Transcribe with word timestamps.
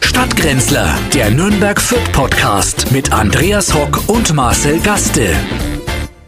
Stadtgrenzler, 0.00 0.94
der 1.14 1.30
Nürnberg 1.30 1.80
Fürth 1.80 2.12
Podcast 2.12 2.90
mit 2.92 3.12
Andreas 3.12 3.74
Hock 3.74 4.08
und 4.08 4.34
Marcel 4.34 4.80
Gaste. 4.80 5.28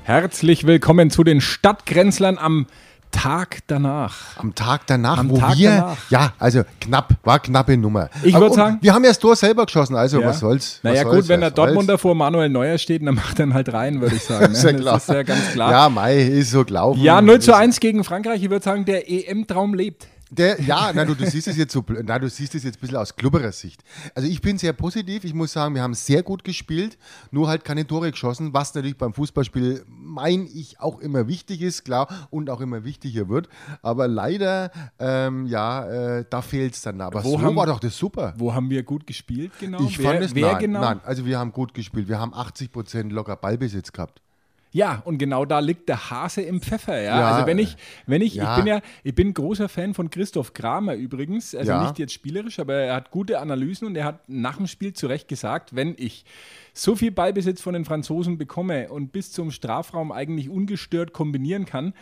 Herzlich 0.04 0.66
willkommen 0.66 1.10
zu 1.10 1.24
den 1.24 1.40
Stadtgrenzlern 1.40 2.38
am 2.38 2.66
Tag 3.10 3.58
danach. 3.66 4.38
Am 4.38 4.54
Tag 4.54 4.86
danach, 4.86 5.18
Am 5.18 5.28
wo 5.30 5.36
Tag 5.38 5.56
wir, 5.58 5.70
danach. 5.70 5.96
ja, 6.10 6.32
also 6.38 6.62
knapp, 6.80 7.14
war 7.24 7.40
knappe 7.40 7.76
Nummer. 7.76 8.08
Ich 8.22 8.34
Aber- 8.34 8.44
würd 8.46 8.50
und 8.52 8.56
sagen- 8.56 8.78
wir 8.80 8.94
haben 8.94 9.04
ja 9.04 9.10
das 9.10 9.18
Tor 9.18 9.36
selber 9.36 9.66
geschossen, 9.66 9.96
also 9.96 10.20
Ja. 10.20 10.28
was 10.28 10.40
soll's. 10.40 10.80
Naja, 10.82 10.96
was 11.00 11.04
gut, 11.04 11.12
soll's, 11.12 11.28
wenn 11.28 11.40
der 11.40 11.50
was 11.50 11.56
soll's. 11.56 11.66
Dortmunder 11.68 11.98
vor 11.98 12.14
Manuel 12.14 12.48
Neuer 12.48 12.78
steht, 12.78 13.06
dann 13.06 13.14
macht 13.16 13.38
er 13.38 13.46
ihn 13.46 13.54
halt 13.54 13.70
rein, 13.72 14.00
würde 14.00 14.16
ich 14.16 14.22
sagen. 14.24 14.52
Ist 14.52 14.64
ja 14.64 14.72
ne? 14.72 14.78
klar. 14.78 14.94
Das 14.94 15.08
ist 15.08 15.14
ja 15.14 15.22
ganz 15.24 15.52
klar. 15.52 15.70
Ja, 15.70 15.88
Mai 15.90 16.22
ist 16.22 16.50
so 16.52 16.64
gelaufen. 16.64 17.00
Ja, 17.02 17.20
0 17.20 17.40
zu 17.40 17.50
Ist- 17.50 17.56
1 17.58 17.80
gegen 17.80 18.02
Frankreich. 18.02 18.42
Ich 18.42 18.48
würde 18.50 18.64
sagen, 18.64 18.86
der 18.86 19.10
EM-Traum 19.10 19.74
lebt. 19.74 20.06
Der, 20.34 20.58
ja, 20.62 20.92
na, 20.94 21.04
du, 21.04 21.14
du 21.14 21.26
siehst 21.28 21.46
es 21.46 21.58
jetzt 21.58 21.74
so, 21.74 21.84
na, 22.04 22.18
du 22.18 22.26
siehst 22.30 22.54
es 22.54 22.64
jetzt 22.64 22.78
ein 22.78 22.80
bisschen 22.80 22.96
aus 22.96 23.14
klubberer 23.16 23.52
Sicht. 23.52 23.84
Also 24.14 24.26
ich 24.26 24.40
bin 24.40 24.56
sehr 24.56 24.72
positiv. 24.72 25.24
Ich 25.24 25.34
muss 25.34 25.52
sagen, 25.52 25.74
wir 25.74 25.82
haben 25.82 25.92
sehr 25.92 26.22
gut 26.22 26.42
gespielt, 26.42 26.96
nur 27.30 27.48
halt 27.48 27.64
keine 27.64 27.86
Tore 27.86 28.10
geschossen, 28.10 28.54
was 28.54 28.74
natürlich 28.74 28.96
beim 28.96 29.12
Fußballspiel, 29.12 29.84
meine 29.88 30.44
ich, 30.44 30.80
auch 30.80 31.00
immer 31.00 31.28
wichtig 31.28 31.60
ist, 31.60 31.84
klar, 31.84 32.08
und 32.30 32.48
auch 32.48 32.62
immer 32.62 32.82
wichtiger 32.82 33.28
wird. 33.28 33.50
Aber 33.82 34.08
leider, 34.08 34.70
ähm, 34.98 35.46
ja, 35.46 35.84
äh, 36.18 36.24
da 36.30 36.40
fehlt 36.40 36.74
es 36.76 36.80
dann. 36.80 37.02
Aber 37.02 37.22
Wo 37.22 37.32
so 37.32 37.42
haben- 37.42 37.54
war 37.54 37.66
doch 37.66 37.80
das 37.80 37.98
super. 37.98 38.32
Wo 38.38 38.54
haben 38.54 38.70
wir 38.70 38.82
gut 38.84 39.06
gespielt 39.06 39.52
genau? 39.60 39.82
Ich 39.86 39.98
wer, 39.98 40.12
fand 40.12 40.24
es, 40.24 40.34
wer 40.34 40.52
nein, 40.52 40.60
genau? 40.60 40.80
nein, 40.80 41.00
also 41.04 41.26
wir 41.26 41.38
haben 41.38 41.52
gut 41.52 41.74
gespielt. 41.74 42.08
Wir 42.08 42.18
haben 42.18 42.32
80 42.32 42.72
Prozent 42.72 43.12
locker 43.12 43.36
Ballbesitz 43.36 43.92
gehabt. 43.92 44.22
Ja, 44.72 45.02
und 45.04 45.18
genau 45.18 45.44
da 45.44 45.58
liegt 45.58 45.88
der 45.88 46.10
Hase 46.10 46.40
im 46.40 46.60
Pfeffer. 46.62 46.96
Ja? 47.00 47.20
Ja, 47.20 47.30
also 47.30 47.46
wenn 47.46 47.58
ich, 47.58 47.76
wenn 48.06 48.22
ich, 48.22 48.34
ja. 48.34 48.52
ich 48.52 48.64
bin 48.64 48.66
ja, 48.66 48.80
ich 49.04 49.14
bin 49.14 49.34
großer 49.34 49.68
Fan 49.68 49.92
von 49.92 50.08
Christoph 50.08 50.54
Kramer 50.54 50.94
übrigens. 50.94 51.54
Also 51.54 51.72
Ja. 51.72 51.82
nicht 51.82 51.98
jetzt 51.98 52.14
spielerisch, 52.14 52.58
aber 52.58 52.74
er 52.74 52.94
hat 52.94 53.10
gute 53.10 53.38
Analysen 53.38 53.86
und 53.86 53.96
er 53.96 54.04
hat 54.04 54.28
nach 54.28 54.56
dem 54.56 54.66
Spiel 54.66 54.94
zu 54.94 55.06
Recht 55.06 55.28
gesagt, 55.28 55.76
wenn 55.76 55.94
ich 55.98 56.24
so 56.72 56.96
viel 56.96 57.10
Ballbesitz 57.10 57.60
von 57.60 57.74
den 57.74 57.84
Franzosen 57.84 58.38
bekomme 58.38 58.88
und 58.88 59.12
bis 59.12 59.30
zum 59.30 59.50
Strafraum 59.50 60.10
eigentlich 60.10 60.48
ungestört 60.48 61.12
kombinieren 61.12 61.66
kann, 61.66 61.92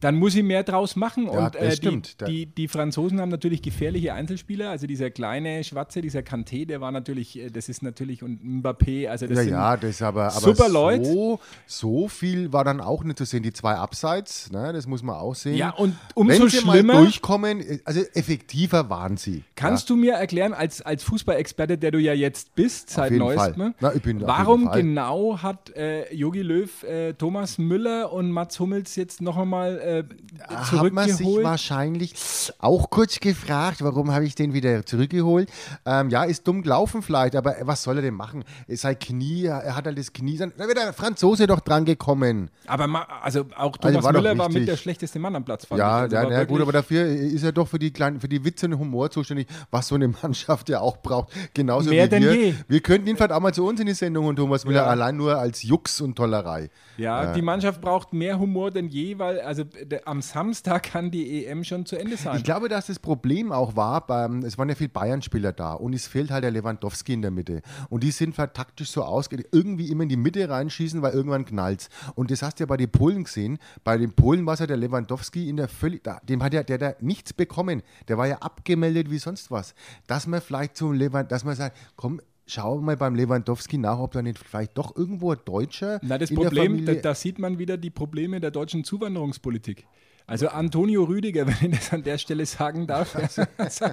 dann 0.00 0.16
muss 0.16 0.34
ich 0.34 0.42
mehr 0.42 0.62
draus 0.62 0.96
machen. 0.96 1.24
Ja, 1.26 1.46
und 1.46 1.54
das 1.54 1.62
äh, 1.62 1.70
die, 1.70 1.76
stimmt. 1.76 2.16
Die, 2.28 2.46
die 2.46 2.68
Franzosen 2.68 3.20
haben 3.20 3.30
natürlich 3.30 3.62
gefährliche 3.62 4.12
Einzelspieler. 4.14 4.70
Also 4.70 4.86
dieser 4.86 5.10
kleine 5.10 5.64
Schwarze, 5.64 6.00
dieser 6.02 6.20
Kanté, 6.20 6.66
der 6.66 6.80
war 6.80 6.92
natürlich, 6.92 7.38
äh, 7.38 7.50
das 7.50 7.68
ist 7.68 7.82
natürlich, 7.82 8.22
und 8.22 8.42
Mbappé, 8.42 9.08
also 9.08 9.26
das 9.26 9.36
Ja, 9.38 9.42
sind 9.42 9.52
ja, 9.52 9.76
das 9.76 10.02
aber, 10.02 10.24
aber 10.26 10.40
super 10.40 10.68
Leute. 10.68 11.04
So, 11.04 11.40
so 11.66 12.08
viel 12.08 12.52
war 12.52 12.64
dann 12.64 12.80
auch 12.80 13.04
nicht 13.04 13.18
zu 13.18 13.24
sehen. 13.24 13.42
Die 13.42 13.52
zwei 13.52 13.74
Abseits, 13.74 14.50
ne, 14.50 14.72
das 14.72 14.86
muss 14.86 15.02
man 15.02 15.16
auch 15.16 15.34
sehen. 15.34 15.56
Ja, 15.56 15.70
und 15.70 15.94
umso 16.14 16.42
Wenn 16.42 16.48
sie 16.48 16.58
schlimmer- 16.58 16.82
mal 16.82 17.02
durchkommen, 17.02 17.80
also 17.84 18.00
effektiver 18.14 18.90
waren 18.90 19.16
sie. 19.16 19.44
Kannst 19.54 19.88
du 19.90 19.96
mir 19.96 20.14
erklären, 20.14 20.52
als, 20.52 20.82
als 20.82 21.02
Fußballexperte, 21.04 21.78
der 21.78 21.90
du 21.90 21.98
ja 21.98 22.12
jetzt 22.12 22.54
bist, 22.54 22.90
seit 22.90 23.12
neuestem, 23.12 23.74
warum 23.80 24.70
genau 24.72 25.38
hat 25.42 25.70
äh, 25.76 26.12
Jogi 26.14 26.42
Löw 26.42 26.82
äh, 26.82 27.14
Thomas 27.14 27.58
Müller 27.58 28.12
und 28.12 28.30
Mats 28.30 28.60
Hummels 28.60 28.96
jetzt 28.96 29.20
noch 29.20 29.36
einmal 29.36 29.78
äh, 29.86 30.04
Hat 30.48 30.92
man 30.92 31.04
sich 31.06 31.16
zurückgeholt? 31.16 31.44
wahrscheinlich 31.44 32.14
auch 32.58 32.90
kurz 32.90 33.20
gefragt, 33.20 33.82
warum 33.82 34.12
habe 34.12 34.24
ich 34.24 34.34
den 34.34 34.52
wieder 34.52 34.84
zurückgeholt? 34.84 35.48
Ähm, 35.84 36.10
ja, 36.10 36.24
ist 36.24 36.46
dumm 36.46 36.62
gelaufen 36.62 37.02
vielleicht, 37.02 37.36
aber 37.36 37.54
was 37.62 37.82
soll 37.82 37.96
er 37.96 38.02
denn 38.02 38.14
machen? 38.14 38.44
Sein 38.68 38.98
Knie, 38.98 39.44
er 39.46 39.74
hat 39.76 39.86
halt 39.86 39.98
das 39.98 40.12
Knie, 40.12 40.36
da 40.38 40.48
wäre 40.58 40.74
der 40.74 40.92
Franzose 40.92 41.46
doch 41.46 41.60
dran 41.60 41.84
gekommen. 41.84 42.50
Aber 42.66 42.86
ma, 42.86 43.06
also 43.22 43.46
auch 43.56 43.76
Also 43.80 43.88
Thomas 44.00 44.04
war 44.04 44.12
doch 44.12 44.20
Müller 44.22 44.38
war 44.38 44.48
mit 44.48 44.66
der 44.68 44.76
schlechteste 44.76 45.18
Mann 45.18 45.34
am 45.36 45.44
Platz. 45.44 45.64
fand. 45.66 45.78
Ja, 45.78 45.98
Also 45.98 46.16
ja, 46.16 46.22
war 46.24 46.32
ja 46.32 46.44
gut, 46.44 46.60
aber 46.60 46.72
dafür 46.72 47.06
ist 47.06 47.42
er 47.42 47.52
doch 47.52 47.68
für 47.68 47.78
die 47.78 47.92
kleinen, 47.92 48.20
für 48.20 48.28
die 48.28 48.44
Witze 48.44 48.66
und 48.66 48.78
Humor 48.78 49.10
zuständig, 49.10 49.46
was 49.70 49.88
so 49.88 49.94
eine 49.94 50.08
Mannschaft 50.22 50.68
ja 50.68 50.80
auch 50.80 50.98
braucht. 50.98 51.32
Genauso 51.54 51.90
Mehr 51.90 52.04
wie 52.06 52.08
denn 52.08 52.22
wir. 52.22 52.34
je. 52.34 52.54
Wir 52.68 52.80
könnten 52.80 53.08
ihn 53.08 53.16
vielleicht 53.16 53.32
auch 53.32 53.40
mal 53.40 53.54
zu 53.54 53.66
uns 53.66 53.80
in 53.80 53.86
die 53.86 53.94
Sendung 53.94 54.26
und 54.26 54.36
Thomas 54.36 54.64
Müller 54.64 54.82
Ja. 54.82 54.86
allein 54.86 55.16
nur 55.16 55.38
als 55.38 55.62
Jux 55.62 56.00
und 56.00 56.16
Tollerei. 56.16 56.70
Ja, 56.96 57.32
die 57.34 57.42
Mannschaft 57.42 57.80
braucht 57.80 58.12
mehr 58.12 58.38
Humor 58.38 58.70
denn 58.70 58.88
je, 58.88 59.18
weil 59.18 59.40
also 59.40 59.64
am 60.04 60.22
Samstag 60.22 60.84
kann 60.84 61.10
die 61.10 61.46
EM 61.46 61.64
schon 61.64 61.86
zu 61.86 61.96
Ende 61.96 62.16
sein. 62.16 62.36
Ich 62.36 62.44
glaube, 62.44 62.68
dass 62.68 62.86
das 62.86 62.98
Problem 62.98 63.52
auch 63.52 63.76
war, 63.76 64.06
beim, 64.06 64.40
es 64.40 64.58
waren 64.58 64.68
ja 64.68 64.74
viele 64.74 64.90
Bayern-Spieler 64.90 65.52
da 65.52 65.74
und 65.74 65.94
es 65.94 66.06
fehlt 66.06 66.30
halt 66.30 66.44
der 66.44 66.50
Lewandowski 66.50 67.12
in 67.12 67.22
der 67.22 67.30
Mitte. 67.30 67.62
Und 67.88 68.02
die 68.02 68.10
sind 68.10 68.36
halt 68.38 68.54
taktisch 68.54 68.90
so 68.90 69.02
ausgelegt, 69.02 69.50
irgendwie 69.52 69.90
immer 69.90 70.04
in 70.04 70.08
die 70.08 70.16
Mitte 70.16 70.48
reinschießen, 70.48 71.02
weil 71.02 71.12
irgendwann 71.12 71.44
knallt 71.44 71.88
Und 72.14 72.30
das 72.30 72.42
hast 72.42 72.58
du 72.58 72.64
ja 72.64 72.66
bei 72.66 72.76
den 72.76 72.90
Polen 72.90 73.24
gesehen. 73.24 73.58
Bei 73.84 73.96
den 73.98 74.12
Polen 74.12 74.46
war 74.46 74.54
es 74.54 74.60
ja 74.60 74.66
der 74.66 74.76
Lewandowski 74.76 75.48
in 75.48 75.56
der 75.56 75.68
völlig, 75.68 76.02
dem 76.28 76.42
hat 76.42 76.54
ja 76.54 76.62
der 76.62 76.78
da 76.78 76.94
nichts 77.00 77.32
bekommen. 77.32 77.82
Der 78.08 78.18
war 78.18 78.26
ja 78.26 78.38
abgemeldet 78.38 79.10
wie 79.10 79.18
sonst 79.18 79.50
was. 79.50 79.74
Dass 80.06 80.26
man 80.26 80.40
vielleicht 80.40 80.76
zum 80.76 80.92
Lewand, 80.92 81.32
dass 81.32 81.44
man 81.44 81.56
sagt, 81.56 81.76
komm, 81.96 82.20
schau 82.46 82.78
mal 82.78 82.96
beim 82.96 83.14
Lewandowski 83.14 83.78
nach, 83.78 83.98
ob 83.98 84.12
da 84.12 84.22
nicht 84.22 84.38
vielleicht 84.38 84.78
doch 84.78 84.96
irgendwo 84.96 85.32
ein 85.32 85.38
Deutscher 85.44 86.00
Na, 86.02 86.18
das 86.18 86.32
Problem, 86.32 86.84
da, 86.84 86.94
da 86.94 87.14
sieht 87.14 87.38
man 87.38 87.58
wieder 87.58 87.76
die 87.76 87.90
Probleme 87.90 88.40
der 88.40 88.50
deutschen 88.50 88.84
Zuwanderungspolitik. 88.84 89.86
Also 90.28 90.48
Antonio 90.48 91.04
Rüdiger, 91.04 91.46
wenn 91.60 91.72
ich 91.72 91.78
das 91.78 91.92
an 91.92 92.02
der 92.02 92.18
Stelle 92.18 92.46
sagen 92.46 92.86
darf. 92.86 93.14
Also, 93.58 93.86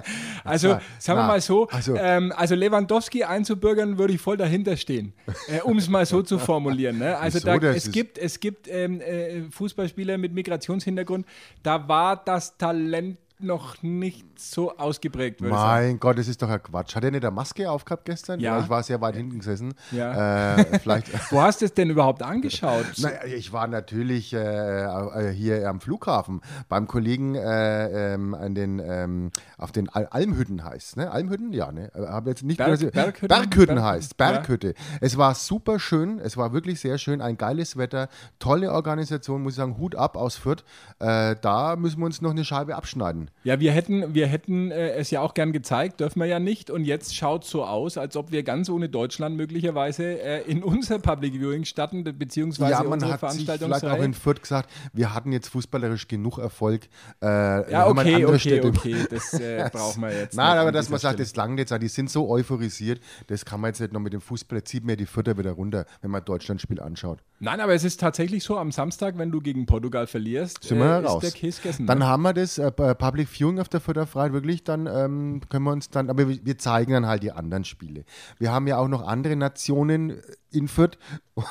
also 0.44 0.68
sagen 0.98 1.18
wir 1.20 1.26
mal 1.26 1.40
so, 1.40 1.68
also- 1.68 1.96
ähm, 1.96 2.32
also 2.36 2.54
Lewandowski 2.54 3.24
einzubürgern, 3.24 3.98
würde 3.98 4.14
ich 4.14 4.20
voll 4.20 4.36
dahinter 4.36 4.76
stehen, 4.76 5.12
äh, 5.48 5.60
um 5.60 5.78
es 5.78 5.88
mal 5.88 6.04
so 6.06 6.22
zu 6.22 6.38
formulieren. 6.38 6.98
Ne? 6.98 7.16
Also 7.16 7.40
da, 7.40 7.56
es 7.56 7.90
gibt, 7.90 8.18
es 8.18 8.40
gibt 8.40 8.68
ähm, 8.68 9.00
äh, 9.00 9.42
Fußballspieler 9.50 10.18
mit 10.18 10.32
Migrationshintergrund, 10.32 11.26
da 11.62 11.86
war 11.88 12.16
das 12.16 12.56
Talent 12.56 13.18
noch 13.40 13.82
nicht 13.82 14.24
so 14.38 14.76
ausgeprägt, 14.78 15.40
würde 15.40 15.54
ich 15.54 15.60
sagen. 15.60 15.86
Mein 15.88 16.00
Gott, 16.00 16.18
das 16.18 16.28
ist 16.28 16.40
doch 16.40 16.48
ein 16.48 16.62
Quatsch. 16.62 16.94
Hat 16.94 17.04
er 17.04 17.10
nicht 17.10 17.24
eine 17.24 17.34
Maske 17.34 17.70
aufgehabt 17.70 18.04
gestern? 18.04 18.38
Ja. 18.40 18.60
Ich 18.60 18.68
war 18.68 18.82
sehr 18.82 19.00
weit 19.00 19.16
hinten 19.16 19.38
gesessen. 19.40 19.74
Ja. 19.90 20.56
Äh, 20.56 20.78
vielleicht. 20.78 21.08
Wo 21.32 21.42
hast 21.42 21.60
du 21.60 21.64
es 21.64 21.74
denn 21.74 21.90
überhaupt 21.90 22.22
angeschaut? 22.22 22.84
Naja, 22.98 23.24
ich 23.24 23.52
war 23.52 23.66
natürlich 23.66 24.32
äh, 24.32 24.38
äh, 24.84 25.32
hier 25.32 25.68
am 25.68 25.80
Flughafen 25.80 26.40
beim 26.68 26.86
Kollegen 26.86 27.34
äh, 27.34 28.14
ähm, 28.14 28.34
an 28.34 28.54
den, 28.54 28.78
ähm, 28.78 29.30
auf 29.58 29.72
den 29.72 29.88
Al 29.88 30.06
Almhütten 30.06 30.64
heißt 30.64 30.96
ne? 30.96 31.10
Almhütten? 31.10 31.52
Ja, 31.52 31.72
ne? 31.72 31.90
Habe 31.94 32.30
jetzt 32.30 32.44
nicht 32.44 32.58
Berg- 32.58 32.92
Berghütten? 32.92 33.28
Berghütten 33.28 33.74
Berg- 33.76 33.84
heißt, 33.84 34.14
ja. 34.18 34.30
Berghütte. 34.30 34.74
Es 35.00 35.18
war 35.18 35.34
super 35.34 35.78
schön, 35.80 36.18
es 36.20 36.36
war 36.36 36.52
wirklich 36.52 36.80
sehr 36.80 36.98
schön, 36.98 37.20
ein 37.20 37.36
geiles 37.36 37.76
Wetter, 37.76 38.08
tolle 38.38 38.72
Organisation, 38.72 39.42
muss 39.42 39.54
ich 39.54 39.56
sagen, 39.58 39.76
Hut 39.78 39.96
ab 39.96 40.16
aus 40.16 40.36
Fürth. 40.36 40.64
Äh, 41.00 41.36
da 41.40 41.76
müssen 41.76 41.98
wir 41.98 42.06
uns 42.06 42.22
noch 42.22 42.30
eine 42.30 42.44
Scheibe 42.44 42.76
abschneiden. 42.76 43.30
Ja, 43.44 43.60
wir 43.60 43.72
hätten, 43.72 44.14
wir 44.14 44.26
hätten 44.26 44.70
äh, 44.70 44.92
es 44.92 45.10
ja 45.10 45.20
auch 45.20 45.34
gern 45.34 45.52
gezeigt, 45.52 46.00
dürfen 46.00 46.18
wir 46.20 46.26
ja 46.26 46.40
nicht. 46.40 46.70
Und 46.70 46.86
jetzt 46.86 47.14
schaut 47.14 47.44
es 47.44 47.50
so 47.50 47.64
aus, 47.64 47.98
als 47.98 48.16
ob 48.16 48.32
wir 48.32 48.42
ganz 48.42 48.70
ohne 48.70 48.88
Deutschland 48.88 49.36
möglicherweise 49.36 50.18
äh, 50.20 50.42
in 50.50 50.62
unser 50.62 50.98
Public 50.98 51.34
Viewing 51.34 51.66
statten, 51.66 52.04
beziehungsweise 52.04 52.72
ja, 52.72 52.82
man 52.82 53.04
hat 53.04 53.32
sich 53.32 53.44
vielleicht 53.44 53.84
auch 53.84 54.02
in 54.02 54.14
Fürth 54.14 54.40
gesagt, 54.40 54.70
wir 54.94 55.12
hatten 55.12 55.30
jetzt 55.30 55.48
fußballerisch 55.48 56.08
genug 56.08 56.38
Erfolg. 56.38 56.88
Äh, 57.22 57.70
Ja, 57.70 57.86
okay, 57.86 58.24
okay, 58.24 58.38
Städte- 58.38 58.68
okay, 58.68 58.96
das 59.10 59.34
äh, 59.34 59.68
brauchen 59.72 60.00
wir 60.02 60.12
jetzt. 60.12 60.36
Nein, 60.36 60.56
aber 60.56 60.72
dass 60.72 60.88
man 60.88 60.98
sagt, 60.98 61.20
das 61.20 61.36
langt 61.36 61.58
jetzt, 61.58 61.74
die 61.82 61.88
sind 61.88 62.08
so 62.08 62.30
euphorisiert, 62.30 63.00
das 63.26 63.44
kann 63.44 63.60
man 63.60 63.68
jetzt 63.68 63.80
nicht 63.80 63.92
noch 63.92 64.00
mit 64.00 64.14
dem 64.14 64.22
Fußball, 64.22 64.58
jetzt 64.58 64.70
zieht 64.70 64.84
mir 64.84 64.96
die 64.96 65.06
Vierter 65.06 65.36
wieder 65.36 65.52
runter, 65.52 65.84
wenn 66.00 66.10
man 66.10 66.24
Deutschlandspiel 66.24 66.80
anschaut. 66.80 67.18
Nein, 67.40 67.60
aber 67.60 67.74
es 67.74 67.84
ist 67.84 68.00
tatsächlich 68.00 68.42
so, 68.42 68.56
am 68.56 68.72
Samstag, 68.72 69.18
wenn 69.18 69.30
du 69.30 69.40
gegen 69.40 69.66
Portugal 69.66 70.06
verlierst, 70.06 70.64
Sind 70.64 70.78
wir 70.78 70.86
äh, 70.86 71.04
raus. 71.04 71.20
der 71.20 71.30
Käse 71.30 71.60
gegessen. 71.60 71.86
Dann 71.86 71.98
ne? 71.98 72.06
haben 72.06 72.22
wir 72.22 72.32
das 72.32 72.56
äh, 72.58 72.70
Public 73.14 73.28
Viewing 73.28 73.60
auf 73.60 73.68
der 73.68 73.80
Förderfreiheit 73.80 74.32
wirklich, 74.32 74.64
dann 74.64 74.88
ähm, 74.88 75.40
können 75.48 75.64
wir 75.66 75.70
uns 75.70 75.88
dann, 75.88 76.10
aber 76.10 76.28
wir, 76.28 76.44
wir 76.44 76.58
zeigen 76.58 76.94
dann 76.94 77.06
halt 77.06 77.22
die 77.22 77.30
anderen 77.30 77.62
Spiele. 77.62 78.04
Wir 78.40 78.50
haben 78.50 78.66
ja 78.66 78.78
auch 78.78 78.88
noch 78.88 79.06
andere 79.06 79.36
Nationen 79.36 80.20
in 80.54 80.68
Fürth 80.68 80.98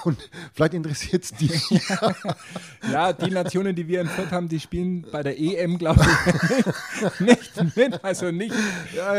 und 0.05 0.17
vielleicht 0.53 0.73
interessiert 0.73 1.23
es 1.23 1.31
die. 1.31 1.51
Ja, 2.91 3.13
die 3.13 3.31
Nationen, 3.31 3.75
die 3.75 3.87
wir 3.87 4.01
in 4.01 4.07
Fürth 4.07 4.31
haben, 4.31 4.49
die 4.49 4.59
spielen 4.59 5.05
bei 5.09 5.23
der 5.23 5.39
EM, 5.39 5.77
glaube 5.77 6.01
ich, 6.01 7.19
nicht 7.21 7.77
mit. 7.77 8.03
Also 8.03 8.29
nicht, 8.29 8.53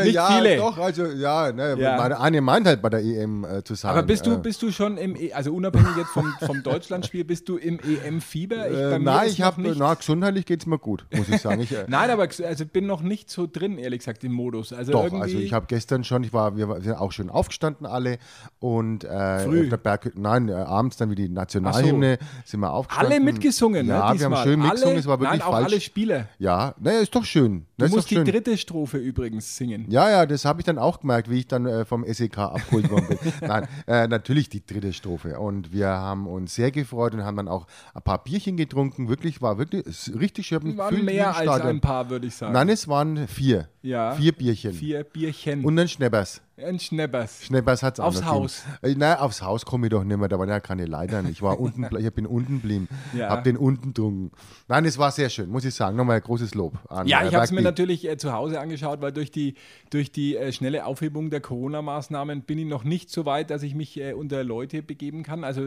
nicht 0.02 0.14
ja, 0.14 0.26
viele. 0.26 0.58
doch, 0.58 0.76
also 0.76 1.06
ja, 1.06 1.50
ne, 1.50 1.74
Ja. 1.78 1.96
Meine 1.96 2.18
Anne 2.18 2.42
meint 2.42 2.66
halt 2.66 2.82
bei 2.82 2.90
der 2.90 3.02
EM 3.02 3.44
äh, 3.44 3.64
zu 3.64 3.74
sein. 3.74 3.92
Aber 3.92 4.02
bist 4.02 4.26
du, 4.26 4.38
bist 4.38 4.60
du 4.60 4.70
schon 4.70 4.98
im, 4.98 5.16
e 5.16 5.32
also 5.32 5.54
unabhängig 5.54 5.96
jetzt 5.96 6.10
vom, 6.10 6.34
vom 6.44 6.62
Deutschlandspiel, 6.62 7.24
bist 7.24 7.48
du 7.48 7.56
im 7.56 7.78
EM-Fieber? 7.80 8.66
Äh, 8.66 8.98
nein, 8.98 9.28
ich 9.28 9.40
habe, 9.40 9.62
na, 9.76 9.94
gesundheitlich 9.94 10.44
geht 10.44 10.60
es 10.60 10.66
mir 10.66 10.78
gut, 10.78 11.06
muss 11.10 11.28
ich 11.30 11.40
sagen. 11.40 11.62
Ich, 11.62 11.72
äh, 11.72 11.86
Nein, 11.88 12.10
aber 12.10 12.24
also 12.24 12.66
bin 12.66 12.86
noch 12.86 13.00
nicht 13.00 13.30
so 13.30 13.48
drin, 13.50 13.78
ehrlich 13.78 14.00
gesagt, 14.00 14.24
im 14.24 14.32
Modus. 14.32 14.74
Also 14.74 14.92
Doch, 14.92 15.04
irgendwie 15.04 15.22
also 15.22 15.38
ich 15.38 15.54
habe 15.54 15.66
gestern 15.68 16.04
schon, 16.04 16.22
ich 16.22 16.34
war, 16.34 16.56
wir, 16.56 16.68
wir 16.68 16.80
sind 16.82 16.94
auch 16.94 17.12
schön 17.12 17.30
aufgestanden 17.30 17.86
alle 17.86 18.18
und 18.58 19.04
äh, 19.04 19.40
Früh, 19.40 19.68
der 19.76 19.82
Berg, 19.82 20.12
nein, 20.16 20.48
äh, 20.48 20.52
abends 20.52 20.96
dann 20.96 21.10
wie 21.10 21.14
die 21.14 21.28
Nationalhymne 21.28 22.18
sind 22.44 22.60
wir 22.60 22.72
aufgestanden. 22.72 23.12
Alle 23.12 23.24
mitgesungen, 23.24 23.86
ja, 23.86 24.12
ne? 24.12 24.20
wir 24.20 24.26
haben 24.26 24.36
schön 24.44 24.60
mitgesungen, 24.60 24.98
es 24.98 25.06
war 25.06 25.20
wirklich 25.20 25.40
nein, 25.40 25.48
auch 25.48 25.52
falsch. 25.52 25.72
alle 25.72 25.80
Spieler. 25.80 26.28
Ja, 26.38 26.74
naja, 26.78 27.00
ist 27.00 27.14
doch 27.14 27.24
schön. 27.24 27.66
Du 27.76 27.84
Das 27.84 27.90
musst 27.90 28.10
die 28.10 28.14
schön. 28.14 28.24
dritte 28.24 28.56
Strophe 28.56 28.98
übrigens 28.98 29.56
singen. 29.56 29.86
Ja, 29.90 30.08
ja, 30.08 30.26
das 30.26 30.44
habe 30.44 30.60
ich 30.60 30.64
dann 30.64 30.78
auch 30.78 31.00
gemerkt, 31.00 31.28
wie 31.30 31.40
ich 31.40 31.48
dann 31.48 31.66
äh, 31.66 31.84
vom 31.84 32.04
SEK 32.06 32.38
abgeholt 32.38 32.90
worden 32.90 33.08
bin. 33.08 33.18
Nein, 33.48 33.68
äh, 33.86 34.06
natürlich 34.06 34.48
die 34.48 34.64
dritte 34.64 34.92
Strophe. 34.92 35.38
Und 35.38 35.72
wir 35.72 35.88
haben 35.88 36.26
uns 36.26 36.54
sehr 36.54 36.70
gefreut 36.70 37.14
und 37.14 37.24
haben 37.24 37.36
dann 37.36 37.48
auch 37.48 37.66
ein 37.94 38.02
paar 38.02 38.22
Bierchen 38.22 38.56
getrunken. 38.56 39.08
Wirklich, 39.08 39.42
war 39.42 39.58
wirklich 39.58 39.84
richtig 40.18 40.46
schön. 40.46 40.76
Waren 40.76 41.04
mehr 41.04 41.36
als 41.36 41.60
ein 41.62 41.80
paar, 41.80 42.10
würde 42.10 42.26
ich 42.28 42.34
sagen. 42.36 42.52
Nein, 42.52 42.68
es 42.68 42.86
waren 42.86 43.26
vier. 43.26 43.68
Ja. 43.82 44.12
Vier 44.12 44.32
Bierchen. 44.32 44.72
Vier 44.72 45.04
Bierchen. 45.04 45.64
Und 45.64 45.78
ein 45.78 45.88
Schneppers. 45.88 46.40
Ein 46.56 46.78
Schneppers. 46.78 47.44
Schneppers 47.44 47.82
hat 47.82 47.94
es 47.94 48.00
auch 48.00 48.06
Aufs 48.06 48.20
noch 48.20 48.26
Haus. 48.26 48.64
Äh, 48.82 48.94
Nein, 48.94 49.18
aufs 49.18 49.42
Haus 49.42 49.64
komme 49.64 49.86
ich 49.86 49.90
doch 49.90 50.04
nicht 50.04 50.16
mehr. 50.16 50.28
Da 50.28 50.38
waren 50.38 50.48
ja 50.48 50.60
keine 50.60 50.86
Leitern. 50.86 51.28
Ich 51.28 51.42
war 51.42 51.58
unten, 51.58 51.84
ich 51.98 52.12
bin 52.12 52.26
unten 52.26 52.60
geblieben. 52.60 52.88
Ja. 53.12 53.30
Hab 53.30 53.44
den 53.44 53.56
unten 53.56 53.88
getrunken. 53.88 54.30
Nein, 54.68 54.84
es 54.84 54.96
war 54.96 55.10
sehr 55.10 55.30
schön, 55.30 55.50
muss 55.50 55.64
ich 55.64 55.74
sagen. 55.74 55.96
Nochmal 55.96 56.16
ein 56.16 56.22
großes 56.22 56.54
Lob 56.54 56.74
an 56.88 57.06
Ja, 57.08 57.22
äh, 57.22 57.28
ich 57.28 57.34
habe 57.34 57.44
es 57.44 57.50
mir 57.50 57.62
natürlich 57.62 58.08
äh, 58.08 58.16
zu 58.16 58.32
Hause 58.32 58.60
angeschaut, 58.60 59.00
weil 59.00 59.12
durch 59.12 59.30
die, 59.30 59.54
durch 59.90 60.12
die 60.12 60.36
äh, 60.36 60.52
schnelle 60.52 60.86
Aufhebung 60.86 61.30
der 61.30 61.40
Corona-Maßnahmen 61.40 62.42
bin 62.42 62.58
ich 62.58 62.66
noch 62.66 62.84
nicht 62.84 63.10
so 63.10 63.26
weit, 63.26 63.50
dass 63.50 63.62
ich 63.62 63.74
mich 63.74 63.98
äh, 63.98 64.12
unter 64.12 64.44
Leute 64.44 64.82
begeben 64.82 65.22
kann. 65.24 65.42
Also 65.42 65.62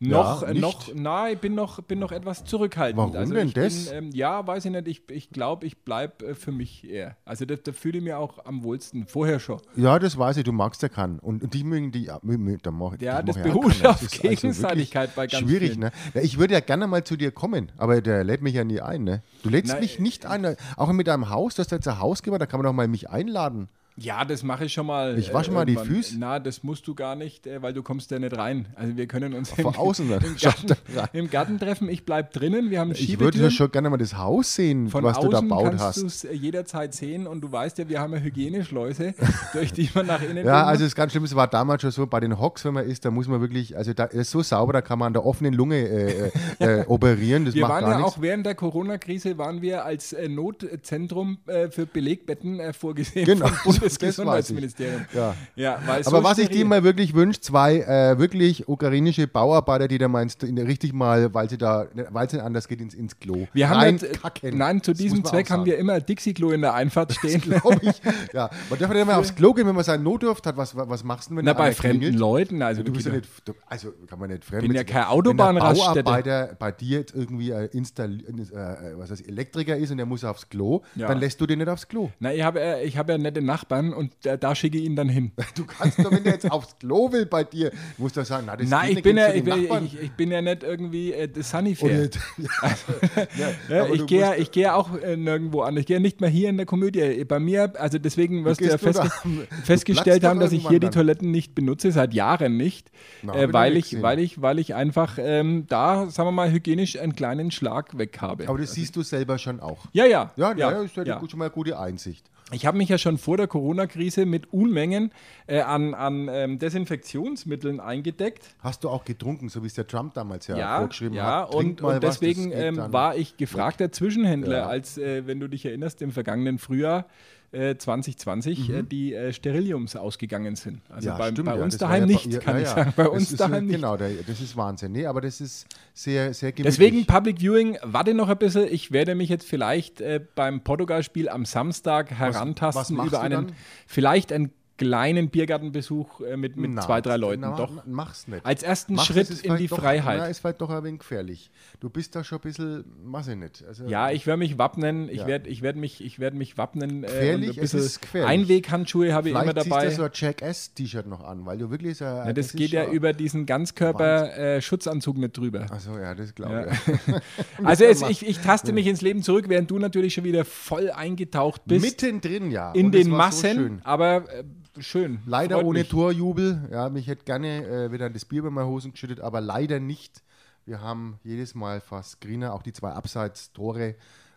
noch, 0.00 0.42
Ja, 0.42 0.48
äh, 0.48 0.52
nicht? 0.52 0.62
noch, 0.62 0.88
na, 0.94 1.30
ich 1.30 1.38
bin 1.38 1.54
noch, 1.54 1.82
bin 1.82 1.98
noch 1.98 2.12
etwas 2.12 2.44
zurückhaltend. 2.44 2.96
Warum 2.98 3.16
also 3.16 3.34
denn 3.34 3.52
das? 3.52 3.86
Bin, 3.86 3.94
ähm, 3.94 4.10
ja, 4.12 4.46
weiß 4.46 4.64
ich 4.64 4.70
nicht. 4.70 4.88
Ich, 4.88 5.02
ich 5.10 5.30
glaube, 5.30 5.66
ich 5.66 5.78
bleibe 5.84 6.34
für 6.34 6.52
mich 6.52 6.88
eher. 6.88 7.16
Also 7.24 7.44
da, 7.44 7.56
da 7.56 7.72
fühle 7.72 7.98
ich 7.98 8.04
mich 8.04 8.14
auch 8.14 8.44
am 8.44 8.62
wohlsten. 8.62 9.06
Vorher 9.06 9.38
schon. 9.38 9.60
Ja, 9.76 9.97
das 9.98 10.18
weiß 10.18 10.36
ich, 10.38 10.44
du 10.44 10.52
magst 10.52 10.82
ja 10.82 10.88
keinen. 10.88 11.18
Und, 11.18 11.42
und 11.42 11.54
die 11.54 11.64
mögen 11.64 11.92
die, 11.92 12.04
ja, 12.04 12.20
da 12.62 12.70
mach, 12.70 12.98
Ja, 13.00 13.22
das 13.22 13.36
auch 13.36 13.42
beruht. 13.42 13.82
Das 13.82 13.96
auf 13.96 14.02
ist 14.02 14.12
also 14.14 14.28
Gegenseitigkeit 14.28 15.14
bei 15.14 15.22
wirklich 15.22 15.40
ganz 15.40 15.50
Schwierig, 15.50 15.70
vielen. 15.70 15.80
ne? 15.80 15.92
Ja, 16.14 16.20
ich 16.22 16.38
würde 16.38 16.54
ja 16.54 16.60
gerne 16.60 16.86
mal 16.86 17.04
zu 17.04 17.16
dir 17.16 17.30
kommen, 17.30 17.72
aber 17.76 18.00
der 18.00 18.24
lädt 18.24 18.42
mich 18.42 18.54
ja 18.54 18.64
nie 18.64 18.80
ein, 18.80 19.04
ne? 19.04 19.22
Du 19.42 19.48
lädst 19.50 19.72
Nein, 19.72 19.80
mich 19.80 19.98
nicht 19.98 20.26
ein, 20.26 20.56
auch 20.76 20.92
mit 20.92 21.06
deinem 21.06 21.30
Haus, 21.30 21.54
das 21.54 21.66
ist 21.66 21.72
jetzt 21.72 21.88
ein 21.88 21.98
Hausgeber, 21.98 22.38
da 22.38 22.46
kann 22.46 22.58
man 22.60 22.64
doch 22.66 22.72
mal 22.72 22.88
mich 22.88 23.10
einladen. 23.10 23.68
Ja, 24.00 24.24
das 24.24 24.42
mache 24.42 24.66
ich 24.66 24.72
schon 24.72 24.86
mal. 24.86 25.16
äh, 25.16 25.18
Ich 25.20 25.34
wasche 25.34 25.50
mal 25.50 25.64
die. 25.64 25.76
Füße. 25.76 26.16
Na, 26.18 26.38
das 26.38 26.62
musst 26.62 26.86
du 26.86 26.94
gar 26.94 27.16
nicht, 27.16 27.46
äh, 27.46 27.60
weil 27.62 27.72
du 27.72 27.82
kommst 27.82 28.10
ja 28.10 28.18
nicht 28.18 28.36
rein. 28.36 28.66
Also 28.76 28.96
wir 28.96 29.06
können 29.06 29.34
uns 29.34 29.50
Von 29.50 29.74
außen 29.74 30.08
im, 30.10 30.36
Garten, 30.40 30.76
im 31.12 31.30
Garten 31.30 31.58
treffen. 31.58 31.88
Ich 31.88 32.04
bleib 32.04 32.32
drinnen. 32.32 32.70
Wir 32.70 32.80
haben 32.80 32.92
Ich 32.92 33.18
würde 33.18 33.38
ja 33.38 33.50
schon 33.50 33.70
gerne 33.70 33.90
mal 33.90 33.96
das 33.96 34.16
Haus 34.16 34.54
sehen, 34.54 34.88
Von 34.88 35.02
was 35.04 35.16
außen 35.18 35.30
du 35.30 35.36
da 35.36 35.40
baut 35.40 35.64
kannst 35.70 35.84
hast. 35.84 35.96
du 36.02 36.06
es 36.06 36.24
äh, 36.24 36.32
jederzeit 36.32 36.94
sehen 36.94 37.26
und 37.26 37.40
du 37.40 37.50
weißt 37.50 37.78
ja, 37.78 37.88
wir 37.88 38.00
haben 38.00 38.12
ja 38.14 38.20
Hygieneschleuse, 38.20 39.14
durch 39.52 39.72
die 39.72 39.90
man 39.94 40.06
nach 40.06 40.22
innen 40.22 40.46
Ja, 40.46 40.64
also 40.64 40.84
das 40.84 40.94
ganz 40.94 41.12
schlimm, 41.12 41.24
es 41.24 41.34
war 41.34 41.48
damals 41.48 41.82
schon 41.82 41.90
so, 41.90 42.06
bei 42.06 42.20
den 42.20 42.38
Hocks, 42.38 42.64
wenn 42.64 42.74
man 42.74 42.86
ist, 42.86 43.04
da 43.04 43.10
muss 43.10 43.26
man 43.28 43.40
wirklich, 43.40 43.76
also 43.76 43.92
da 43.94 44.04
ist 44.04 44.30
so 44.30 44.42
sauber, 44.42 44.72
da 44.72 44.80
kann 44.80 44.98
man 44.98 45.08
an 45.08 45.12
der 45.14 45.24
offenen 45.26 45.54
Lunge 45.54 45.76
äh, 45.76 46.30
äh, 46.60 46.80
äh, 46.80 46.84
operieren, 46.88 47.44
das 47.46 47.54
Wir 47.54 47.62
macht 47.62 47.72
waren 47.72 47.80
gar 47.84 47.90
ja 47.92 47.98
nichts. 47.98 48.12
auch 48.14 48.22
während 48.22 48.46
der 48.46 48.54
Corona-Krise 48.54 49.38
waren 49.38 49.60
wir 49.62 49.84
als 49.84 50.12
äh, 50.12 50.28
Notzentrum 50.28 51.38
äh, 51.46 51.68
für 51.70 51.86
Belegbetten 51.86 52.60
äh, 52.60 52.72
vorgesehen 52.72 53.24
Genau, 53.26 53.48
das 53.94 54.02
weiß 54.02 54.50
ich. 54.50 54.56
Bundesgesundheitsministerium. 54.56 55.04
Ja. 55.14 55.34
Ja, 55.56 55.78
Aber 55.86 56.02
so 56.02 56.22
was 56.24 56.38
ich 56.38 56.48
dir 56.48 56.64
mal 56.64 56.82
wirklich 56.84 57.14
wünsche, 57.14 57.40
zwei 57.40 57.78
äh, 57.80 58.18
wirklich 58.18 58.68
ukrainische 58.68 59.26
Bauarbeiter, 59.26 59.88
die 59.88 59.98
da 59.98 60.08
meinst, 60.08 60.42
richtig 60.42 60.92
mal, 60.92 61.32
weil 61.34 61.48
sie 61.50 61.58
da, 61.58 61.86
weil 62.10 62.26
es 62.26 62.32
nicht 62.32 62.42
anders 62.42 62.68
geht, 62.68 62.80
ins, 62.80 62.94
ins 62.94 63.18
Klo. 63.18 63.46
wir 63.52 63.68
haben 63.68 63.98
kacken. 63.98 64.56
nein, 64.58 64.82
zu 64.82 64.92
diesem 64.92 65.24
Zweck 65.24 65.50
haben 65.50 65.64
wir 65.64 65.78
immer 65.78 66.00
Dixie-Klo 66.00 66.50
in 66.50 66.60
der 66.62 66.74
Einfahrt 66.74 67.12
stehen. 67.14 67.40
Glaub 67.48 67.82
ich. 67.82 68.00
Ja, 68.32 68.50
man 68.70 68.78
darf 68.78 68.94
ja 68.94 69.04
mal 69.04 69.14
aufs 69.16 69.34
Klo 69.34 69.52
gehen, 69.54 69.66
wenn 69.66 69.74
man 69.74 69.84
seinen 69.84 70.02
Notdurft 70.02 70.46
hat. 70.46 70.56
Was, 70.56 70.74
was 70.76 71.04
machst 71.04 71.26
du 71.26 71.30
denn, 71.30 71.38
wenn 71.38 71.44
Na, 71.44 71.52
bei 71.52 71.72
fremden 71.72 72.00
klingelt? 72.00 72.18
Leuten, 72.20 72.62
also 72.62 72.82
Du 72.82 72.92
bist 72.92 73.06
ja 73.06 73.12
nicht, 73.12 73.28
du, 73.44 73.52
also 73.66 73.92
kann 74.06 74.18
man 74.18 74.30
nicht 74.30 74.44
fremd. 74.44 74.62
bin 74.62 74.72
mit- 74.72 74.88
ja 74.88 74.94
Wenn 74.94 75.04
Autobahnraststätte. 75.04 75.94
der 75.94 76.02
Bauarbeiter 76.02 76.56
bei 76.58 76.72
dir 76.72 76.98
jetzt 77.00 77.14
irgendwie 77.14 77.50
äh, 77.50 77.68
installi- 77.74 78.24
äh, 78.52 78.98
was 78.98 79.10
heißt, 79.10 79.26
Elektriker 79.28 79.76
ist 79.76 79.90
und 79.90 79.96
der 79.98 80.06
muss 80.06 80.24
aufs 80.24 80.48
Klo, 80.48 80.82
Ja. 80.94 81.08
dann 81.08 81.18
lässt 81.18 81.40
du 81.40 81.46
den 81.46 81.58
nicht 81.58 81.68
aufs 81.68 81.88
Klo. 81.88 82.10
Na, 82.20 82.32
ich 82.32 82.42
habe 82.42 82.60
äh, 82.60 82.84
ich 82.84 82.96
habe 82.96 83.12
ja 83.12 83.18
nette 83.18 83.40
Nachbarn 83.42 83.77
und 83.94 84.26
äh, 84.26 84.36
da 84.38 84.54
schicke 84.54 84.78
ich 84.78 84.84
ihn 84.84 84.96
dann 84.96 85.08
hin. 85.08 85.32
Du 85.54 85.64
kannst 85.64 85.98
doch, 85.98 86.10
wenn 86.12 86.22
der 86.24 86.34
jetzt 86.34 86.50
aufs 86.50 86.78
Klo 86.78 87.10
will 87.12 87.26
bei 87.26 87.44
dir, 87.44 87.70
musst 87.96 88.16
du 88.16 88.24
sagen, 88.24 88.44
na, 88.46 88.56
das 88.56 88.68
Nein, 88.68 88.92
ich 88.96 89.02
bin, 89.02 89.16
nicht, 89.16 89.46
ja, 89.46 89.56
ich, 89.56 89.94
ich, 89.94 90.02
ich 90.02 90.12
bin 90.12 90.30
ja 90.30 90.40
nicht 90.42 90.62
irgendwie 90.62 91.12
äh, 91.12 91.28
das 91.28 91.50
Sunnyfair. 91.50 92.02
jetzt- 92.02 92.18
ja, 92.38 93.48
Ja, 93.76 93.86
ich 93.86 94.06
gehe 94.06 94.20
ja- 94.20 94.34
ich 94.34 94.50
gehe 94.50 94.64
ja 94.64 94.74
auch 94.74 94.94
äh, 94.98 95.16
nirgendwo 95.16 95.62
an. 95.62 95.76
Ich 95.76 95.86
gehe 95.86 95.96
ja 95.96 96.00
nicht 96.00 96.20
mehr 96.20 96.30
hier 96.30 96.48
in 96.48 96.56
der 96.56 96.66
Komödie. 96.66 97.24
Bei 97.24 97.38
mir, 97.40 97.72
also 97.80 97.98
deswegen 97.98 98.44
wirst 98.44 98.60
du 98.60 98.66
ja 98.66 98.78
festge 98.78 99.08
da- 99.08 99.56
festgestellt 99.64 100.24
haben, 100.24 100.40
dass 100.40 100.52
ich 100.52 100.68
hier 100.68 100.80
die. 100.80 100.88
Toiletten 100.88 101.30
nicht 101.30 101.54
benutze, 101.54 101.92
seit 101.92 102.14
Jahren 102.14 102.56
nicht, 102.56 102.90
Na, 103.22 103.34
äh, 103.34 103.52
weil, 103.52 103.76
ich, 103.76 103.90
gesehen. 103.90 104.02
weil, 104.02 104.18
ich, 104.18 104.40
weil 104.40 104.58
ich 104.58 104.74
einfach 104.74 105.18
ähm, 105.20 105.66
da, 105.68 106.08
sagen 106.10 106.28
wir 106.28 106.32
mal, 106.32 106.50
hygienisch 106.50 106.98
einen 106.98 107.14
kleinen 107.14 107.50
Schlag 107.50 107.98
weg 107.98 108.18
habe. 108.20 108.48
aber 108.48 108.58
das 108.58 108.72
siehst 108.72 108.96
du 108.96 109.02
selber 109.02 109.38
schon 109.38 109.60
auch. 109.60 109.84
ja, 109.92 110.06
ja. 110.06 110.32
Ja, 110.36 110.54
ja, 110.56 110.70
ist 110.82 110.96
ja, 110.96 111.02
ja. 111.04 111.18
Die, 111.20 111.28
schon 111.30 111.38
mal 111.38 111.44
eine 111.46 111.54
gute 111.54 111.78
Einsicht. 111.78 112.24
Ich 112.50 112.64
habe 112.64 112.78
mich 112.78 112.88
ja 112.88 112.96
schon 112.96 113.18
vor 113.18 113.36
der 113.36 113.46
Corona-Krise 113.46 114.24
mit 114.24 114.52
Unmengen 114.52 115.12
äh, 115.46 115.60
an, 115.60 115.92
an 115.92 116.28
ähm, 116.30 116.58
Desinfektionsmitteln 116.58 117.78
eingedeckt. 117.78 118.54
Hast 118.60 118.84
du 118.84 118.88
auch 118.88 119.04
getrunken, 119.04 119.50
so 119.50 119.62
wie 119.62 119.66
es 119.66 119.74
der 119.74 119.86
Trump 119.86 120.14
damals 120.14 120.46
ja, 120.46 120.56
Ja, 120.56 120.78
vorgeschrieben 120.78 121.14
ja 121.14 121.42
hat? 121.42 121.50
Trink 121.50 121.82
und, 121.82 121.82
und 121.82 122.02
was, 122.02 122.20
deswegen 122.20 122.50
geht 122.50 122.58
ähm, 122.58 122.76
war 122.90 123.16
ich 123.16 123.36
gefragter 123.36 123.92
Zwischenhändler, 123.92 124.58
Ja. 124.58 124.66
als, 124.66 124.96
äh, 124.96 125.26
wenn 125.26 125.40
du 125.40 125.48
dich 125.48 125.66
erinnerst, 125.66 126.00
im 126.00 126.10
vergangenen 126.10 126.58
Frühjahr 126.58 127.06
äh, 127.52 127.76
2020 127.76 128.70
äh, 128.70 128.82
die 128.82 129.14
äh, 129.14 129.32
Steriliums 129.32 129.96
ausgegangen 129.96 130.56
sind. 130.56 130.80
Also 130.88 131.08
Mhm. 131.08 131.12
ja, 131.12 131.18
bei, 131.18 131.30
stimmt, 131.30 131.46
bei 131.46 131.56
ja, 131.56 131.62
uns 131.62 131.80
war 131.80 131.88
daheim 131.88 132.00
ja 132.00 132.06
nicht, 132.06 132.26
ja, 132.26 132.38
kann 132.40 132.60
ich 132.60 132.68
sagen. 132.68 132.92
Bei 132.96 133.08
uns 133.08 133.30
ist, 133.30 133.40
daheim 133.40 133.66
nicht. 133.66 133.76
Genau, 133.76 133.96
das 133.96 134.40
ist 134.40 134.56
Wahnsinn. 134.56 134.92
Nee, 134.92 135.06
aber 135.06 135.20
das 135.20 135.40
ist 135.40 135.66
sehr, 135.94 136.34
sehr 136.34 136.52
gemütlich. 136.52 136.76
Deswegen 136.76 137.06
Public 137.06 137.40
Viewing, 137.40 137.78
warte 137.82 138.14
noch 138.14 138.28
ein 138.28 138.38
bisschen. 138.38 138.68
Ich 138.70 138.92
werde 138.92 139.14
mich 139.14 139.28
jetzt 139.28 139.46
vielleicht 139.46 140.00
äh, 140.00 140.20
beim 140.34 140.62
Portugal-Spiel 140.62 141.28
am 141.28 141.44
Samstag 141.44 142.10
herantasten 142.10 142.80
was 142.80 142.90
machst 142.90 143.08
über 143.08 143.20
einen, 143.20 143.46
dann? 143.46 143.56
vielleicht 143.86 144.32
einen 144.32 144.52
kleinen 144.78 145.28
Biergartenbesuch 145.28 146.20
äh, 146.22 146.36
mit, 146.36 146.56
mit 146.56 146.70
Na, 146.70 146.80
zwei, 146.82 147.00
drei 147.02 147.16
Leuten. 147.18 147.42
na, 147.42 147.54
Doch. 147.56 147.70
Mach's 147.86 148.26
nicht. 148.28 148.46
Als 148.46 148.62
ersten 148.62 148.94
Mach's, 148.94 149.06
Schritt 149.08 149.30
in 149.42 149.56
die 149.56 149.66
doch, 149.66 149.78
Freiheit. 149.80 150.18
Na, 150.18 150.26
ist 150.26 150.38
vielleicht 150.38 150.60
doch 150.60 150.70
ein 150.70 150.82
wenig 150.84 151.00
gefährlich. 151.00 151.50
Du 151.80 151.90
bist 151.90 152.16
da 152.16 152.24
schon 152.24 152.38
ein 152.38 152.42
bisschen, 152.42 152.84
weiß 153.04 153.28
ich 153.28 153.36
nicht. 153.36 153.64
Also, 153.66 153.84
Ja, 153.86 154.10
ich 154.10 154.26
werde 154.26 154.38
mich 154.38 154.56
wappnen. 154.56 155.08
Ich 155.10 155.18
Ja. 155.18 155.26
werde 155.26 155.48
ich 155.50 155.60
werd 155.62 155.76
mich, 155.76 156.02
ich 156.02 156.18
werd 156.18 156.34
mich 156.34 156.56
wappnen. 156.56 157.04
Äh, 157.04 157.06
Gefährlich? 157.08 157.58
ein 157.58 157.64
Es 157.64 157.74
ist 157.74 158.00
gefährlich. 158.00 158.30
Einweghandschuhe 158.30 159.12
habe 159.12 159.28
ich 159.28 159.34
Vielleicht 159.34 159.44
immer 159.50 159.54
ziehst 159.54 159.66
du 159.66 159.70
dabei. 159.70 159.90
so 159.90 160.02
ein 160.04 160.10
Jackass-T-Shirt 160.14 161.06
noch 161.06 161.24
an, 161.24 161.44
weil 161.44 161.58
du 161.58 161.70
wirklich 161.70 161.98
so. 161.98 162.04
ja, 162.04 162.32
das, 162.32 162.52
geht 162.52 162.70
ja 162.70 162.86
über 162.88 163.12
diesen 163.12 163.44
Ganzkörper-Schutzanzug 163.46 165.18
nicht 165.18 165.36
drüber. 165.36 165.66
Achso, 165.70 165.98
ja, 165.98 166.14
das 166.14 166.34
glaube 166.34 166.54
Ja. 166.54 166.72
ich. 166.72 167.22
Also 167.64 167.84
es, 167.84 168.02
ich, 168.02 168.26
ich 168.26 168.38
taste 168.38 168.72
mich 168.72 168.86
ins 168.86 169.00
Leben 169.02 169.22
zurück, 169.22 169.46
während 169.48 169.70
du 169.70 169.78
natürlich 169.78 170.14
schon 170.14 170.24
wieder 170.24 170.44
voll 170.44 170.90
eingetaucht 170.90 171.62
bist 171.66 171.84
Mittendrin, 171.84 172.50
ja. 172.50 172.72
in 172.72 172.92
den 172.92 173.04
so 173.04 173.10
Massen. 173.10 173.54
schön. 173.56 173.80
aber 173.84 174.24
äh, 174.32 174.44
schön. 174.80 175.20
Leider 175.26 175.56
Freut 175.56 175.64
ohne 175.66 175.78
mich. 175.80 175.88
Torjubel. 175.88 176.68
Ja, 176.72 176.88
mich 176.88 177.06
hätte 177.06 177.24
gerne 177.24 177.64
äh, 177.66 177.92
wieder 177.92 178.10
das 178.10 178.24
Bier 178.24 178.42
bei 178.42 178.50
meinen 178.50 178.66
Hosen 178.68 178.92
geschüttet, 178.92 179.20
aber 179.20 179.40
leider 179.40 179.80
nicht. 179.80 180.22
Wir 180.66 180.80
haben 180.80 181.18
jedes 181.24 181.54
Mal 181.54 181.80
fast 181.80 182.20
Greener, 182.20 182.52
auch 182.52 182.62
die 182.62 182.72
zwei 182.72 182.90
Abseits-Tore. 182.90 183.94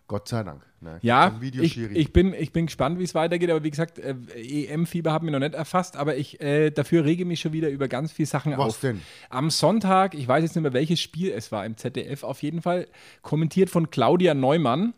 Gott 0.08 0.28
sei 0.28 0.44
Dank. 0.44 0.62
Ne? 0.82 1.00
Ja, 1.02 1.40
ich, 1.42 1.78
ich, 1.78 2.12
bin, 2.12 2.34
ich 2.34 2.52
bin 2.52 2.66
gespannt, 2.66 3.00
wie 3.00 3.04
es 3.04 3.16
weitergeht, 3.16 3.50
aber 3.50 3.64
wie 3.64 3.70
gesagt, 3.70 3.98
äh, 3.98 4.14
EM-Fieber 4.36 5.14
hat 5.14 5.24
mich 5.24 5.32
noch 5.32 5.40
nicht 5.40 5.54
erfasst, 5.54 5.96
aber 5.96 6.18
ich 6.18 6.42
äh, 6.42 6.70
dafür 6.70 7.06
rege 7.06 7.24
mich 7.24 7.40
schon 7.40 7.54
wieder 7.54 7.70
über 7.70 7.88
ganz 7.88 8.12
viele 8.12 8.26
Sachen 8.26 8.52
Was 8.58 8.60
auf. 8.60 8.80
denn? 8.82 9.00
Am 9.30 9.50
Sonntag, 9.50 10.14
ich 10.14 10.28
weiß 10.28 10.44
jetzt 10.44 10.54
nicht 10.56 10.64
mehr, 10.64 10.74
welches 10.74 11.00
Spiel 11.00 11.32
es 11.32 11.54
war 11.54 11.66
im 11.66 11.78
ZDF, 11.78 12.24
auf 12.24 12.44
jeden 12.44 12.62
Fall 12.62 12.88
kommentiert 13.22 13.70
von 13.70 13.90
Claudia 13.90 14.34
Neumann 14.34 14.94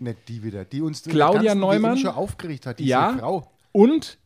Nicht 0.00 0.28
die 0.28 0.42
wieder, 0.42 0.64
die 0.64 0.80
uns 0.82 1.04
Claudia 1.04 1.54
Neumann? 1.54 1.96
Schon 1.96 2.10
aufgeregt 2.10 2.66
hat, 2.66 2.80
diese 2.80 2.90
Ja. 2.90 3.16
Frau. 3.16 3.48
und 3.70 4.18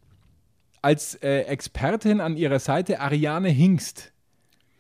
als 0.83 1.15
äh, 1.23 1.43
Expertin 1.43 2.21
an 2.21 2.37
ihrer 2.37 2.59
Seite 2.59 3.01
Ariane 3.01 3.49
Hingst. 3.49 4.11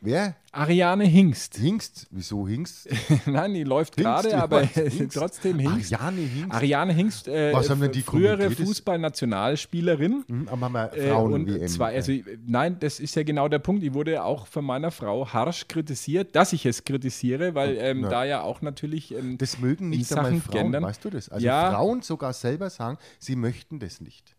Wer? 0.05 0.35
Ariane 0.51 1.05
Hingst. 1.05 1.55
Hingst? 1.59 2.09
Wieso 2.11 2.49
Hingst? 2.49 2.89
Nein, 3.27 3.55
die 3.55 3.63
läuft 3.63 3.97
gerade, 3.97 4.37
aber. 4.37 4.63
Hingst. 4.75 5.17
trotzdem 5.17 5.61
Hingst. 5.61 5.95
Ariane 5.95 6.21
Hingst. 6.23 6.53
Ariane 6.53 6.93
Hingst, 6.93 7.29
äh, 7.29 7.53
Was 7.53 7.71
haben 7.71 7.81
denn 7.81 7.93
die 7.93 8.03
frühere 8.03 8.51
Fußballnationalspielerin. 8.51 10.25
Hm, 10.29 10.49
aber 10.49 10.61
haben 10.67 10.73
wir 10.73 10.93
Äh, 10.95 11.09
Frauen 11.11 11.33
und 11.35 11.47
WM. 11.47 11.69
Zwei, 11.69 11.95
also, 11.95 12.13
nein, 12.47 12.79
das 12.81 12.99
ist 13.01 13.15
ja 13.15 13.23
genau 13.23 13.47
der 13.49 13.61
Punkt. 13.61 13.83
Ich 13.85 13.95
wurde 13.95 14.25
auch 14.25 14.47
von 14.49 14.65
meiner 14.65 14.91
Frau 14.91 15.29
harsch 15.33 15.69
kritisiert, 15.69 16.35
dass 16.35 16.53
ich 16.53 16.67
es 16.67 16.85
kritisiere, 16.85 17.55
weil 17.55 17.77
ähm, 17.79 18.03
Ja. 18.03 18.09
da 18.09 18.25
ja 18.25 18.43
auch 18.43 18.61
natürlich. 18.61 19.15
Ähm, 19.15 19.39
das 19.39 19.59
mögen 19.61 19.89
nicht 19.91 20.11
in 20.11 20.19
einmal 20.19 20.41
Frauen, 20.41 20.53
Gendern. 20.63 20.83
weißt 20.83 21.05
du 21.05 21.11
das? 21.11 21.29
Also 21.29 21.47
Ja. 21.47 21.71
Frauen 21.71 22.03
sogar 22.03 22.33
selber 22.33 22.71
sagen, 22.71 22.99
sie 23.21 23.37
möchten 23.37 23.79
das 23.79 24.01
nicht. 24.01 24.35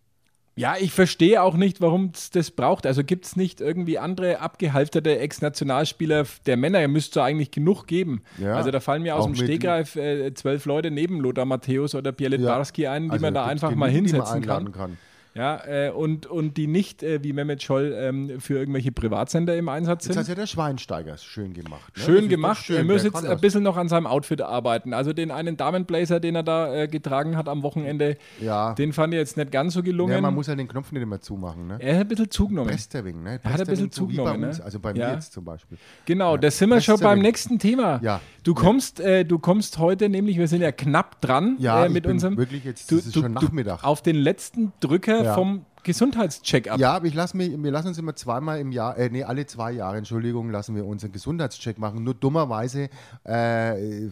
Ja, 0.56 0.76
ich 0.80 0.92
verstehe 0.92 1.42
auch 1.42 1.56
nicht, 1.56 1.82
warum 1.82 2.12
es 2.14 2.30
das 2.30 2.52
braucht. 2.52 2.86
Also 2.86 3.04
gibt 3.04 3.26
es 3.26 3.36
nicht 3.36 3.60
irgendwie 3.60 3.98
andere 3.98 4.40
abgehalfterte 4.40 5.18
Ex-Nationalspieler 5.18 6.26
der 6.46 6.58
Männer? 6.58 6.80
Ihr 6.82 6.88
müsst 6.88 7.16
es 7.16 7.22
eigentlich 7.24 7.50
genug 7.52 7.88
geben. 7.88 8.22
Ja. 8.38 8.56
Also 8.56 8.70
da 8.70 8.80
fallen 8.80 9.02
mir 9.02 9.16
aus 9.16 9.26
dem 9.26 9.36
Stegreif 9.36 9.96
äh, 9.96 10.34
zwölf 10.34 10.66
Leute 10.66 10.92
neben 10.92 11.20
Lothar 11.20 11.46
Matthäus 11.46 11.96
oder 11.96 12.12
Pierre 12.12 12.36
Litbarski 12.36 12.88
ein, 12.88 13.06
die 13.06 13.12
Also 13.12 13.26
man 13.26 13.34
da 13.34 13.46
einfach 13.46 13.74
mal 13.74 13.90
hinsetzen 13.90 14.42
kann. 14.42 14.72
kann. 14.72 14.98
Ja, 15.36 15.62
äh, 15.66 15.90
und, 15.90 16.28
und 16.28 16.58
die 16.58 16.68
nicht, 16.68 17.02
äh, 17.02 17.24
wie 17.24 17.34
Mehmet 17.34 17.64
Scholl, 17.64 17.96
ähm, 17.98 18.40
für 18.40 18.56
irgendwelche 18.58 18.92
Privatsender 18.92 19.58
im 19.58 19.68
Einsatz 19.68 20.04
sind. 20.06 20.16
hat 20.16 20.28
ja 20.28 20.36
der 20.36 20.46
Schweinsteiger 20.46 21.18
schön 21.18 21.54
gemacht. 21.54 21.82
Ne? 21.88 21.92
Das 21.96 22.06
Schön 22.06 22.30
gemacht. 22.30 22.64
schön. 22.64 22.78
er 22.78 22.84
muss 22.84 23.04
jetzt 23.04 23.16
ein 23.16 23.24
das? 23.26 23.42
bisschen 23.42 23.64
noch 23.64 23.76
an 23.78 23.90
seinem 23.90 24.06
Outfit 24.06 24.42
arbeiten. 24.42 24.94
Also 24.94 25.12
den 25.12 25.32
einen 25.32 25.58
Damenblazer, 25.58 26.20
den 26.20 26.36
er 26.36 26.44
da 26.44 26.74
äh, 26.76 26.88
getragen 26.88 27.36
hat 27.36 27.50
am 27.50 27.64
Wochenende, 27.64 28.18
Ja. 28.40 28.74
den 28.76 28.94
fand 28.94 29.14
ich 29.14 29.18
jetzt 29.20 29.36
nicht 29.38 29.52
ganz 29.52 29.74
so 29.74 29.82
gelungen. 29.82 30.14
Ja, 30.14 30.22
man 30.22 30.36
muss 30.36 30.48
ja 30.48 30.56
den 30.56 30.68
Knopf 30.68 30.92
nicht 30.92 31.02
immer 31.02 31.20
zumachen. 31.20 31.66
Ne? 31.68 31.78
er 31.80 31.96
hat 31.96 32.02
ein 32.02 32.08
bisschen 32.10 32.30
zugenommen. 32.30 32.70
Wing, 32.70 33.24
ne? 33.24 33.40
Er 33.44 33.54
hat 33.54 33.62
ein 33.62 33.66
bisschen 33.68 33.92
so 33.92 34.08
wie 34.10 34.18
bei 34.18 34.24
zugenommen, 34.24 34.50
uns, 34.50 34.60
ne? 34.60 34.66
Also 34.66 34.80
bei 34.80 34.94
Ja. 34.94 35.08
mir 35.10 35.14
jetzt 35.16 35.34
zum 35.34 35.44
Beispiel. 35.46 35.78
Genau, 36.06 36.38
da 36.38 36.52
sind 36.52 36.70
wir 36.70 36.76
das 36.76 36.86
schon 36.86 36.98
ja 37.00 37.08
beim 37.08 37.20
nächsten 37.20 37.58
Thema. 37.58 38.00
Ja. 38.04 38.22
Du 38.44 38.54
kommst, 38.54 39.00
äh, 39.00 39.26
du 39.26 39.40
kommst 39.40 39.80
heute 39.80 40.10
nämlich, 40.10 40.38
wir 40.38 40.48
sind 40.48 40.62
ja 40.62 40.72
knapp 40.72 41.22
dran 41.22 41.56
Ja, 41.60 41.84
äh, 41.84 41.88
ich 41.88 41.94
mit 41.94 42.04
bin 42.04 42.12
unserem. 42.14 42.38
wirklich 42.38 42.64
jetzt- 42.66 42.92
du, 42.92 42.98
das 42.98 43.08
ist 43.08 43.16
du, 43.16 43.22
schon 43.22 43.34
du, 43.34 43.42
Nachmittag. 43.46 43.84
Auf 43.84 44.02
den 44.04 44.16
letzten 44.16 44.74
Drücker 44.80 45.23
Ja. 45.24 45.34
vom 45.34 45.66
Gesundheitscheck-up. 45.84 46.80
Ja, 46.80 46.94
aber 46.94 47.06
ich 47.06 47.14
lass 47.14 47.34
mich, 47.34 47.52
wir 47.62 47.72
lassen 47.72 47.90
uns 47.90 47.98
immer 47.98 48.16
zweimal 48.16 48.60
im 48.60 48.72
Jahr, 48.72 48.98
äh, 48.98 49.10
nee, 49.10 49.24
alle 49.24 49.46
zwei 49.46 49.72
Jahre, 49.72 49.98
Entschuldigung, 49.98 50.50
lassen 50.50 50.76
wir 50.76 50.86
unseren 50.86 51.12
Gesundheitscheck 51.12 51.78
machen. 51.78 52.04
Nur 52.04 52.14
dummerweise, 52.14 52.90
äh, 53.26 54.08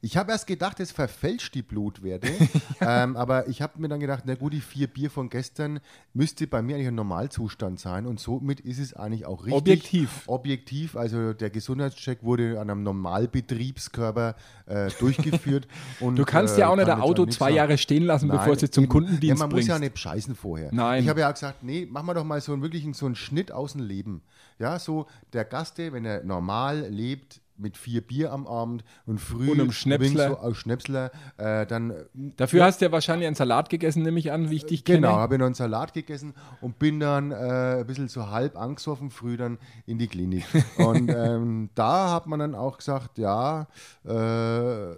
ich 0.00 0.16
habe 0.16 0.32
erst 0.32 0.46
gedacht, 0.46 0.78
es 0.80 0.92
verfälscht 0.92 1.54
die 1.54 1.62
Blutwerte, 1.62 2.28
ähm, 2.80 3.16
aber 3.16 3.48
ich 3.48 3.62
habe 3.62 3.80
mir 3.80 3.88
dann 3.88 4.00
gedacht, 4.00 4.24
na 4.26 4.34
gut, 4.34 4.52
die 4.52 4.60
vier 4.60 4.86
Bier 4.86 5.10
von 5.10 5.28
gestern 5.28 5.80
müsste 6.14 6.46
bei 6.46 6.62
mir 6.62 6.76
eigentlich 6.76 6.88
ein 6.88 6.94
Normalzustand 6.94 7.80
sein 7.80 8.06
und 8.06 8.20
somit 8.20 8.60
ist 8.60 8.78
es 8.78 8.94
eigentlich 8.94 9.26
auch 9.26 9.44
richtig. 9.44 9.54
Objektiv. 9.54 10.22
Objektiv, 10.26 10.96
also 10.96 11.32
der 11.32 11.50
Gesundheitscheck 11.50 12.22
wurde 12.22 12.60
an 12.60 12.70
einem 12.70 12.82
Normalbetriebskörper 12.82 14.36
äh, 14.66 14.90
durchgeführt. 14.98 15.66
und, 16.00 16.16
Du 16.16 16.24
kannst 16.24 16.56
äh, 16.56 16.60
ja 16.60 16.68
auch 16.68 16.76
nicht 16.76 16.88
ein 16.88 16.98
jetzt 16.98 17.04
Auto 17.04 17.26
zwei. 17.26 17.50
Jahre 17.50 17.78
stehen 17.78 18.04
lassen, 18.04 18.28
bevor 18.28 18.52
es 18.54 18.62
jetzt 18.62 18.74
zum 18.74 18.84
eben. 18.84 18.92
Kundendienst 18.92 19.28
ja, 19.28 19.34
man 19.34 19.50
bringst. 19.50 19.68
muss 19.68 19.76
ja 19.76 19.78
nicht 19.78 19.94
bescheißen 19.94 20.34
vorher. 20.34 20.70
Nein. 20.72 20.95
Ich 21.02 21.08
habe 21.08 21.20
ja 21.20 21.30
gesagt, 21.30 21.62
nee, 21.62 21.86
machen 21.86 22.06
wir 22.06 22.14
doch 22.14 22.24
mal 22.24 22.40
so 22.40 22.52
einen 22.52 22.62
wirklichen 22.62 22.94
so 22.94 23.06
einen 23.06 23.16
Schnitt 23.16 23.52
aus 23.52 23.72
dem 23.72 23.82
Leben. 23.82 24.22
Ja, 24.58 24.78
so 24.78 25.06
der 25.32 25.44
Gaste, 25.44 25.92
wenn 25.92 26.04
er 26.04 26.24
normal 26.24 26.86
lebt, 26.88 27.40
mit 27.58 27.76
vier 27.76 28.00
Bier 28.00 28.32
am 28.32 28.46
Abend 28.46 28.84
und 29.06 29.18
früh 29.18 29.50
Und 29.50 29.60
einem 29.60 29.72
Schnäpsler. 29.72 30.28
so 30.28 30.38
aus 30.38 30.56
Schnäpsler, 30.56 31.10
äh, 31.36 31.66
dann 31.66 31.94
Dafür 32.36 32.64
hast 32.64 32.80
du 32.80 32.86
ja 32.86 32.92
wahrscheinlich 32.92 33.26
einen 33.26 33.36
Salat 33.36 33.70
gegessen, 33.70 34.02
nehme 34.02 34.18
ich 34.18 34.32
an, 34.32 34.50
wie 34.50 34.56
ich 34.56 34.66
dich 34.66 34.84
kenne. 34.84 34.98
Genau, 34.98 35.16
habe 35.16 35.34
ich 35.34 35.38
noch 35.38 35.46
einen 35.46 35.54
Salat 35.54 35.94
gegessen 35.94 36.34
und 36.60 36.78
bin 36.78 37.00
dann 37.00 37.30
äh, 37.30 37.78
ein 37.80 37.86
bisschen 37.86 38.08
so 38.08 38.30
halb 38.30 38.56
angesoffen, 38.56 39.10
früh 39.10 39.36
dann 39.36 39.58
in 39.86 39.98
die 39.98 40.06
Klinik. 40.06 40.44
Und 40.76 41.08
ähm, 41.08 41.70
da 41.74 42.12
hat 42.12 42.26
man 42.26 42.38
dann 42.38 42.54
auch 42.54 42.78
gesagt, 42.78 43.18
ja, 43.18 43.66
äh, 44.04 44.94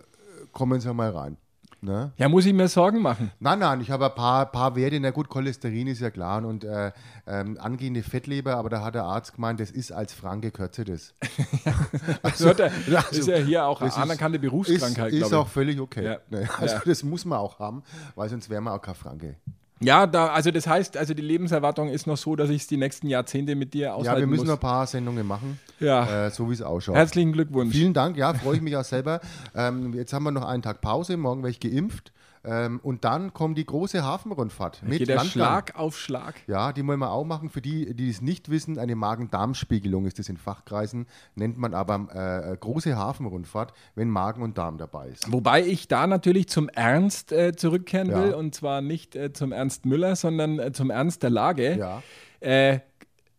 kommen 0.52 0.80
Sie 0.80 0.92
mal 0.92 1.10
rein. 1.10 1.36
Ne? 1.80 2.10
Ja, 2.16 2.28
muss 2.28 2.44
ich 2.44 2.52
mir 2.52 2.66
Sorgen 2.66 3.00
machen. 3.00 3.30
Nein, 3.38 3.60
nein, 3.60 3.80
ich 3.80 3.90
habe 3.92 4.06
ein 4.06 4.14
paar, 4.16 4.46
paar 4.46 4.74
Werte, 4.74 4.98
na 4.98 5.10
gut, 5.10 5.28
Cholesterin 5.28 5.86
ist 5.86 6.00
ja 6.00 6.10
klar 6.10 6.44
und 6.44 6.64
äh, 6.64 6.90
ähm, 7.26 7.56
angehende 7.60 8.02
Fettleber, 8.02 8.56
aber 8.56 8.68
da 8.68 8.82
hat 8.82 8.96
der 8.96 9.04
Arzt 9.04 9.34
gemeint, 9.36 9.60
das 9.60 9.70
ist 9.70 9.92
als 9.92 10.12
Franke 10.12 10.50
kürze 10.50 10.84
das. 10.84 11.14
Also, 12.22 12.52
das 12.52 12.72
also, 12.86 13.20
ist 13.20 13.28
ja 13.28 13.36
hier 13.36 13.64
auch 13.66 13.80
eine 13.80 13.90
ist- 13.90 13.96
anerkannte 13.98 14.38
Berufskrankheit, 14.40 15.12
Ist, 15.12 15.26
ist 15.26 15.32
auch 15.32 15.46
völlig 15.48 15.78
okay. 15.80 16.04
Ja. 16.04 16.18
Ne? 16.30 16.48
Also 16.58 16.74
Ja. 16.76 16.82
das 16.84 17.02
muss 17.04 17.24
man 17.24 17.38
auch 17.38 17.58
haben, 17.60 17.82
weil 18.16 18.28
sonst 18.28 18.50
wäre 18.50 18.60
man 18.60 18.74
auch 18.74 18.82
kein 18.82 18.94
Franke. 18.96 19.36
Ja, 19.80 20.06
da, 20.06 20.28
also 20.28 20.50
das 20.50 20.66
heißt, 20.66 20.96
also 20.96 21.14
die 21.14 21.22
Lebenserwartung 21.22 21.88
ist 21.88 22.06
noch 22.06 22.16
so, 22.16 22.34
dass 22.34 22.50
ich 22.50 22.62
es 22.62 22.66
die 22.66 22.76
nächsten 22.76 23.06
Jahrzehnte 23.08 23.54
mit 23.54 23.74
dir 23.74 23.94
aushalten 23.94 24.16
Ja, 24.16 24.20
wir 24.20 24.26
müssen 24.26 24.40
muss. 24.40 24.48
noch 24.48 24.56
ein 24.56 24.60
paar 24.60 24.86
Sendungen 24.86 25.26
machen, 25.26 25.58
Ja. 25.78 26.26
äh, 26.26 26.30
so 26.30 26.48
wie 26.50 26.54
es 26.54 26.62
ausschaut. 26.62 26.96
Herzlichen 26.96 27.32
Glückwunsch. 27.32 27.72
Vielen 27.74 27.94
Dank, 27.94 28.16
ja, 28.16 28.34
freue 28.34 28.56
ich 28.56 28.62
mich 28.62 28.76
auch 28.76 28.84
selber. 28.84 29.20
Ähm, 29.54 29.94
jetzt 29.94 30.12
haben 30.12 30.24
wir 30.24 30.32
noch 30.32 30.44
einen 30.46 30.62
Tag 30.62 30.80
Pause, 30.80 31.16
morgen 31.16 31.42
werde 31.42 31.50
ich 31.52 31.60
geimpft. 31.60 32.12
Ähm, 32.48 32.80
und 32.82 33.04
dann 33.04 33.34
kommt 33.34 33.58
die 33.58 33.66
große 33.66 34.02
Hafenrundfahrt 34.02 34.82
mit 34.82 34.98
Geht 35.00 35.08
der 35.08 35.16
Landgang. 35.16 35.32
Schlag 35.32 35.76
auf 35.78 35.98
Schlag. 35.98 36.34
Ja, 36.46 36.72
die 36.72 36.86
wollen 36.86 36.98
wir 36.98 37.10
auch 37.10 37.24
machen. 37.24 37.50
Für 37.50 37.60
die, 37.60 37.94
die 37.94 38.08
es 38.08 38.22
nicht 38.22 38.48
wissen, 38.48 38.78
eine 38.78 38.96
Magen-Darm-Spiegelung 38.96 40.06
ist 40.06 40.18
das 40.18 40.28
in 40.28 40.38
Fachkreisen, 40.38 41.06
nennt 41.34 41.58
man 41.58 41.74
aber 41.74 42.08
äh, 42.52 42.56
große 42.56 42.96
Hafenrundfahrt, 42.96 43.72
wenn 43.94 44.08
Magen 44.08 44.42
und 44.42 44.56
Darm 44.56 44.78
dabei 44.78 45.08
ist. 45.08 45.30
Wobei 45.30 45.62
ich 45.64 45.88
da 45.88 46.06
natürlich 46.06 46.48
zum 46.48 46.68
Ernst 46.70 47.32
äh, 47.32 47.54
zurückkehren 47.54 48.10
Ja. 48.10 48.22
will 48.24 48.34
und 48.34 48.54
zwar 48.54 48.80
nicht 48.80 49.14
äh, 49.14 49.32
zum 49.32 49.52
Ernst 49.52 49.84
Müller, 49.84 50.16
sondern 50.16 50.58
äh, 50.58 50.72
zum 50.72 50.90
Ernst 50.90 51.22
der 51.22 51.30
Lage. 51.30 51.76
Ja. 51.78 52.02
Äh, 52.40 52.80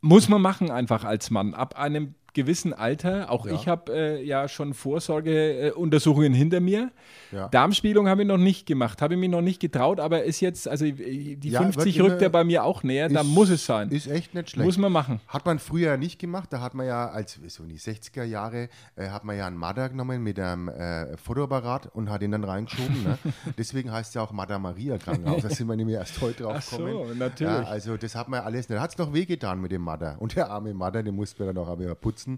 muss 0.01 0.29
man 0.29 0.41
machen 0.41 0.69
einfach 0.71 1.03
als 1.03 1.29
Mann. 1.29 1.53
Ab 1.53 1.77
einem 1.77 2.15
gewissen 2.41 2.73
Alter, 2.73 3.29
auch 3.31 3.45
ich 3.45 3.67
habe 3.67 3.91
äh, 3.93 4.23
ja 4.23 4.47
schon 4.47 4.73
Vorsorgeuntersuchungen 4.73 6.33
hinter 6.33 6.59
mir. 6.59 6.91
Ja. 7.31 7.47
Darmspiegelung 7.49 8.07
habe 8.07 8.21
ich 8.23 8.27
noch 8.27 8.37
nicht 8.37 8.65
gemacht, 8.65 9.01
habe 9.01 9.13
ich 9.13 9.19
mich 9.19 9.29
noch 9.29 9.41
nicht 9.41 9.59
getraut, 9.59 9.99
aber 9.99 10.23
ist 10.23 10.39
jetzt, 10.39 10.67
also 10.67 10.85
äh, 10.85 11.35
die 11.35 11.49
Ja, 11.49 11.61
50 11.61 11.97
wird 11.97 12.07
rückt 12.11 12.21
ja 12.21 12.29
bei 12.29 12.43
mir 12.43 12.63
auch 12.63 12.83
näher, 12.83 13.09
da 13.09 13.21
Ist- 13.21 13.27
muss 13.27 13.49
es 13.49 13.65
sein. 13.65 13.89
Ist 13.89 14.07
echt 14.07 14.33
nicht 14.33 14.51
schlecht. 14.51 14.65
Muss 14.65 14.77
man 14.77 14.91
machen. 14.91 15.19
Hat 15.27 15.45
man 15.45 15.59
früher 15.59 15.97
nicht 15.97 16.19
gemacht, 16.19 16.51
da 16.51 16.61
hat 16.61 16.73
man 16.73 16.87
ja, 16.87 17.09
als 17.09 17.39
so 17.47 17.63
in 17.63 17.69
die 17.69 17.77
60er 17.79 18.23
Jahre, 18.23 18.69
äh, 18.95 19.09
hat 19.09 19.23
man 19.25 19.37
ja 19.37 19.47
einen 19.47 19.57
Madda 19.57 19.87
genommen 19.89 20.23
mit 20.23 20.39
einem 20.39 20.69
äh, 20.69 21.17
Fotoapparat 21.17 21.87
und 21.93 22.09
hat 22.09 22.21
ihn 22.21 22.31
dann 22.31 22.43
reingeschoben. 22.43 23.03
ne? 23.03 23.17
Deswegen 23.57 23.91
heißt 23.91 24.09
es 24.09 24.13
ja 24.15 24.21
auch 24.21 24.31
Madda 24.31 24.59
Maria 24.59 24.97
Krankenhaus. 24.97 25.43
Da 25.43 25.49
sind 25.49 25.67
wir 25.67 25.75
nämlich 25.75 25.95
erst 25.97 26.19
heute 26.21 26.43
drauf 26.43 26.55
Ach 26.57 26.61
so, 26.61 26.77
gekommen. 26.77 27.17
natürlich. 27.17 27.53
Ja, 27.53 27.63
also 27.63 27.97
das 27.97 28.15
hat 28.15 28.27
man 28.29 28.41
alles 28.41 28.69
nicht. 28.69 28.77
Da 28.77 28.81
hat 28.81 28.91
es 28.91 28.97
noch 28.97 29.13
wehgetan 29.13 29.59
mit 29.61 29.71
dem 29.71 29.81
Madda. 29.81 30.15
Und 30.19 30.35
der 30.35 30.49
arme 30.49 30.73
Madda, 30.73 31.01
den 31.01 31.15
mussten 31.15 31.39
wir 31.39 31.51
dann 31.53 31.57
auch 31.63 31.79
wieder 31.79 31.95
putzen. 31.95 32.28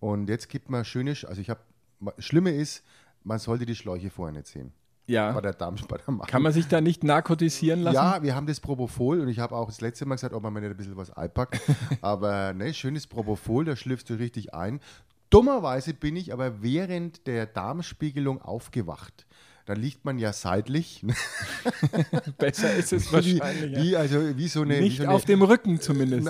Und 0.00 0.28
jetzt 0.30 0.48
gibt 0.48 0.70
man 0.70 0.84
schöne, 0.84 1.12
Sch- 1.12 1.26
also 1.26 1.40
ich 1.40 1.50
habe, 1.50 1.60
Schlimme 2.18 2.50
ist, 2.52 2.82
man 3.24 3.38
sollte 3.38 3.66
die 3.66 3.74
Schläuche 3.74 4.08
vorher 4.10 4.32
nicht 4.32 4.46
sehen. 4.46 4.72
Ja. 5.06 5.32
bei 5.32 5.40
der 5.42 6.10
Magen. 6.10 6.30
Kann 6.30 6.40
man 6.42 6.52
sich 6.52 6.66
da 6.66 6.80
nicht 6.80 7.04
narkotisieren 7.04 7.82
lassen? 7.82 7.94
Ja, 7.96 8.22
wir 8.22 8.34
haben 8.34 8.46
das 8.46 8.60
Propofol 8.60 9.20
und 9.20 9.28
ich 9.28 9.38
habe 9.38 9.54
auch 9.54 9.66
das 9.66 9.82
letzte 9.82 10.06
Mal 10.06 10.14
gesagt, 10.14 10.32
ob 10.32 10.42
man 10.42 10.52
mir 10.52 10.60
nicht 10.62 10.70
ein 10.70 10.76
bisschen 10.78 10.96
was 10.96 11.10
einpackt. 11.10 11.60
aber 12.00 12.54
ne, 12.54 12.72
schönes 12.72 13.06
Propofol, 13.06 13.66
da 13.66 13.76
schlüpfst 13.76 14.04
du 14.08 14.14
richtig 14.14 14.54
ein. 14.54 14.80
Dummerweise 15.28 15.92
bin 15.94 16.16
ich 16.16 16.32
aber 16.32 16.62
während 16.62 17.26
der 17.26 17.44
Darmspiegelung 17.46 18.40
aufgewacht. 18.40 19.26
Da 19.66 19.72
liegt 19.72 20.04
man 20.04 20.18
ja 20.18 20.32
seitlich. 20.34 21.02
Besser 22.38 22.74
ist 22.74 22.92
es 22.92 23.10
wie, 23.10 23.40
wahrscheinlich. 23.40 23.72
ja. 23.76 23.82
wie, 23.82 23.96
also, 23.96 24.36
wie 24.36 24.48
so 24.48 24.62
eine. 24.62 24.78
wie 24.78 24.82
Nicht 24.82 24.96
so 24.98 25.04
eine 25.04 25.12
auf 25.12 25.24
dem 25.24 25.42
Rücken 25.42 25.80
zumindest. 25.80 26.28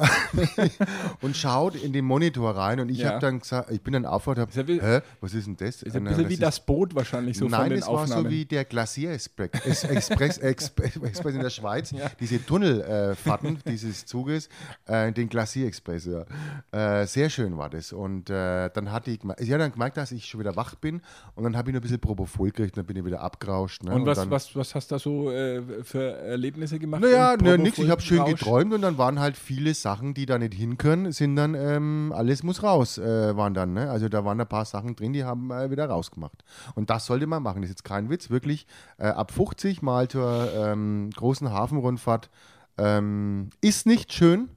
und 1.21 1.37
schaut 1.37 1.75
in 1.75 1.93
den 1.93 2.05
Monitor 2.05 2.57
rein 2.57 2.81
und 2.81 2.89
ich 2.91 2.99
Ja. 2.99 3.11
habe 3.11 3.19
dann 3.21 3.41
gesagt, 3.41 3.71
ich 3.71 3.81
bin 3.81 3.93
dann 3.95 4.07
aufgewacht 4.07 4.39
und 4.39 4.55
ja 4.55 4.69
wie- 4.69 4.81
habe, 4.81 4.99
hä, 4.99 5.01
was 5.21 5.35
ist 5.35 5.47
denn 5.47 5.57
das? 5.57 5.83
Ist 5.83 5.97
ein 5.97 6.03
Und, 6.03 6.07
äh, 6.07 6.11
bisschen 6.11 6.29
wie 6.29 6.35
ist- 6.35 6.43
das 6.43 6.65
Boot 6.65 6.95
wahrscheinlich 6.95 7.37
so 7.37 7.47
von 7.47 7.51
Nein, 7.53 7.71
den 7.71 7.79
es 7.81 7.87
war 7.87 7.95
Aufnahmen. 8.03 8.25
so 8.25 8.31
wie 8.31 8.45
der 8.45 8.65
Glacier 8.65 9.13
Express, 9.13 9.51
es- 9.65 9.85
Express, 9.85 10.39
Express, 10.39 10.95
in 11.35 11.41
der 11.41 11.51
Schweiz, 11.51 11.93
diese 12.21 12.45
Tunnelfahrten 12.45 13.59
dieses 13.67 14.07
Zuges, 14.07 14.49
äh, 14.87 15.11
den 15.13 15.29
Glacier 15.29 15.67
Express. 15.67 16.07
Ja. 16.07 17.01
Äh, 17.03 17.07
sehr 17.07 17.31
schön 17.31 17.57
war 17.57 17.71
das. 17.71 17.93
Und 17.93 18.31
äh, 18.31 18.71
dann 18.73 18.93
hatte 18.93 19.11
ich, 19.11 19.21
ich 19.39 19.51
habe 19.51 19.59
dann 19.59 19.73
gemerkt, 19.73 19.97
dass 19.97 20.13
ich 20.13 20.27
schon 20.27 20.41
wieder 20.41 20.55
wach 20.57 20.75
bin 20.77 21.01
und 21.35 21.45
dann 21.45 21.57
habe 21.57 21.71
ich 21.71 21.75
noch 21.75 21.81
ein 21.81 21.83
bisschen 21.83 22.01
Propofol 22.01 22.51
gekriegt, 22.51 22.77
dann 22.77 22.87
bin 22.87 22.97
ich 22.97 23.05
wieder 23.05 23.23
abgerauscht. 23.25 23.83
Ne? 23.83 23.95
und 23.95 24.07
was, 24.07 24.19
dann, 24.19 24.31
was, 24.31 24.55
was 24.55 24.75
hast 24.75 24.91
du 24.91 24.95
da 24.95 24.99
so 24.99 25.31
äh, 25.31 25.63
für 25.83 26.17
Erlebnisse 26.19 26.79
gemacht? 26.79 27.03
Naja, 27.03 27.35
im 27.35 27.45
ne, 27.45 27.59
nix. 27.59 27.79
Ich 27.79 27.91
habe 27.91 28.01
schön 28.03 28.19
Propofol-Rausch? 28.19 28.41
geträumt 28.41 28.75
und 28.75 28.83
dann 28.83 28.99
waren 28.99 29.19
halt 29.19 29.37
viele 29.37 29.75
Sachen, 29.75 30.15
die 30.15 30.27
da 30.27 30.39
nicht 30.39 30.55
hin 30.55 30.79
können, 30.79 31.13
sind 31.13 31.37
dann 31.37 31.55
ähm, 31.55 32.13
alles 32.15 32.43
muss 32.43 32.63
raus, 32.63 32.99
äh, 32.99 33.37
waren 33.37 33.55
dann. 33.55 33.73
Ne? 33.73 33.91
Also 33.91 34.09
da 34.09 34.25
waren 34.25 34.41
ein 34.41 34.49
paar 34.49 34.65
Sachen 34.65 34.95
drin, 34.95 35.13
die 35.13 35.25
haben 35.25 35.51
äh, 35.51 35.71
wieder 35.71 35.87
rausgemacht. 35.87 36.45
Und 36.75 36.91
das 36.91 37.07
sollte 37.07 37.27
man 37.27 37.43
machen. 37.43 37.63
Das 37.63 37.71
ist 37.71 37.79
jetzt 37.79 37.85
kein 37.85 38.11
Witz, 38.11 38.31
wirklich. 38.31 38.67
Äh, 38.99 39.07
ab 39.07 39.33
50 39.33 39.83
mal 39.83 40.09
zur 40.09 40.51
ähm, 40.55 41.11
großen 41.17 41.51
Hafenrundfahrt 41.51 42.31
ähm, 42.79 43.51
ist 43.61 43.87
nicht 43.87 44.13
schön. 44.13 44.49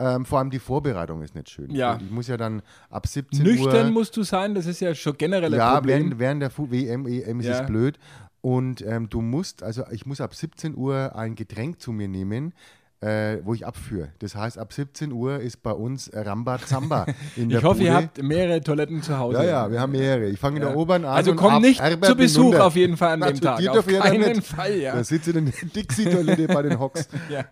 Ähm, 0.00 0.24
vor 0.24 0.38
allem 0.38 0.50
die 0.50 0.60
Vorbereitung 0.60 1.22
ist 1.22 1.34
nicht 1.34 1.50
schön. 1.50 1.70
Ja. 1.70 1.98
Ich 2.00 2.10
muss 2.10 2.28
ja 2.28 2.36
dann 2.36 2.62
ab 2.88 3.06
17 3.06 3.42
Nüchtern 3.42 3.86
Uhr. 3.86 3.92
musst 3.92 4.16
du 4.16 4.22
sein, 4.22 4.54
das 4.54 4.66
ist 4.66 4.80
ja 4.80 4.94
schon 4.94 5.16
generell 5.18 5.52
ein 5.52 5.58
Ja, 5.58 5.74
Problem. 5.74 5.98
während, 5.98 6.18
während 6.20 6.42
der 6.42 6.50
Fu- 6.50 6.70
WM, 6.70 7.06
EM 7.06 7.40
ist 7.40 7.46
Ja. 7.46 7.60
es 7.60 7.66
blöd. 7.66 7.98
Und 8.40 8.82
ähm, 8.86 9.08
du 9.10 9.20
musst, 9.20 9.64
also 9.64 9.82
ich 9.90 10.06
muss 10.06 10.20
ab 10.20 10.32
17 10.34 10.76
Uhr 10.76 11.16
ein 11.16 11.34
Getränk 11.34 11.80
zu 11.80 11.90
mir 11.90 12.06
nehmen, 12.06 12.54
äh, 13.00 13.38
wo 13.44 13.54
ich 13.54 13.64
abführe. 13.64 14.08
Das 14.18 14.34
heißt, 14.34 14.58
ab 14.58 14.72
17 14.72 15.12
Uhr 15.12 15.38
ist 15.38 15.62
bei 15.62 15.70
uns 15.70 16.10
Ramba 16.12 16.58
Zamba 16.58 17.06
in 17.36 17.48
der 17.48 17.58
ich 17.60 17.64
hoffe, 17.64 17.82
ihr 17.82 17.92
Bude. 17.92 18.02
habt 18.04 18.22
mehrere 18.22 18.60
Toiletten 18.60 19.02
zu 19.02 19.16
Hause. 19.18 19.38
Ja, 19.38 19.44
ja, 19.44 19.70
wir 19.70 19.80
haben 19.80 19.92
mehrere. 19.92 20.26
Ich 20.26 20.40
fange 20.40 20.56
in 20.56 20.62
der 20.62 20.70
Ja. 20.72 20.76
oberen 20.76 21.04
an. 21.04 21.12
Also 21.14 21.34
komm 21.36 21.62
nicht 21.62 21.80
zu 22.02 22.16
Besuch 22.16 22.42
hinunter. 22.46 22.66
auf 22.66 22.74
jeden 22.74 22.96
Fall 22.96 23.12
an 23.12 23.20
Na, 23.20 23.30
dem 23.30 23.40
Tag. 23.40 23.68
Auf 23.68 23.86
keinen 23.86 24.20
nicht. 24.32 24.44
Fall, 24.46 24.74
ja. 24.78 24.96
Da 24.96 25.04
sitzt 25.04 25.28
in 25.28 25.44
der 25.46 25.54
Dixie-Toilette 25.76 26.48
bei 26.48 26.62
den 26.62 26.78
Hocks. 26.80 27.08
ja. 27.30 27.44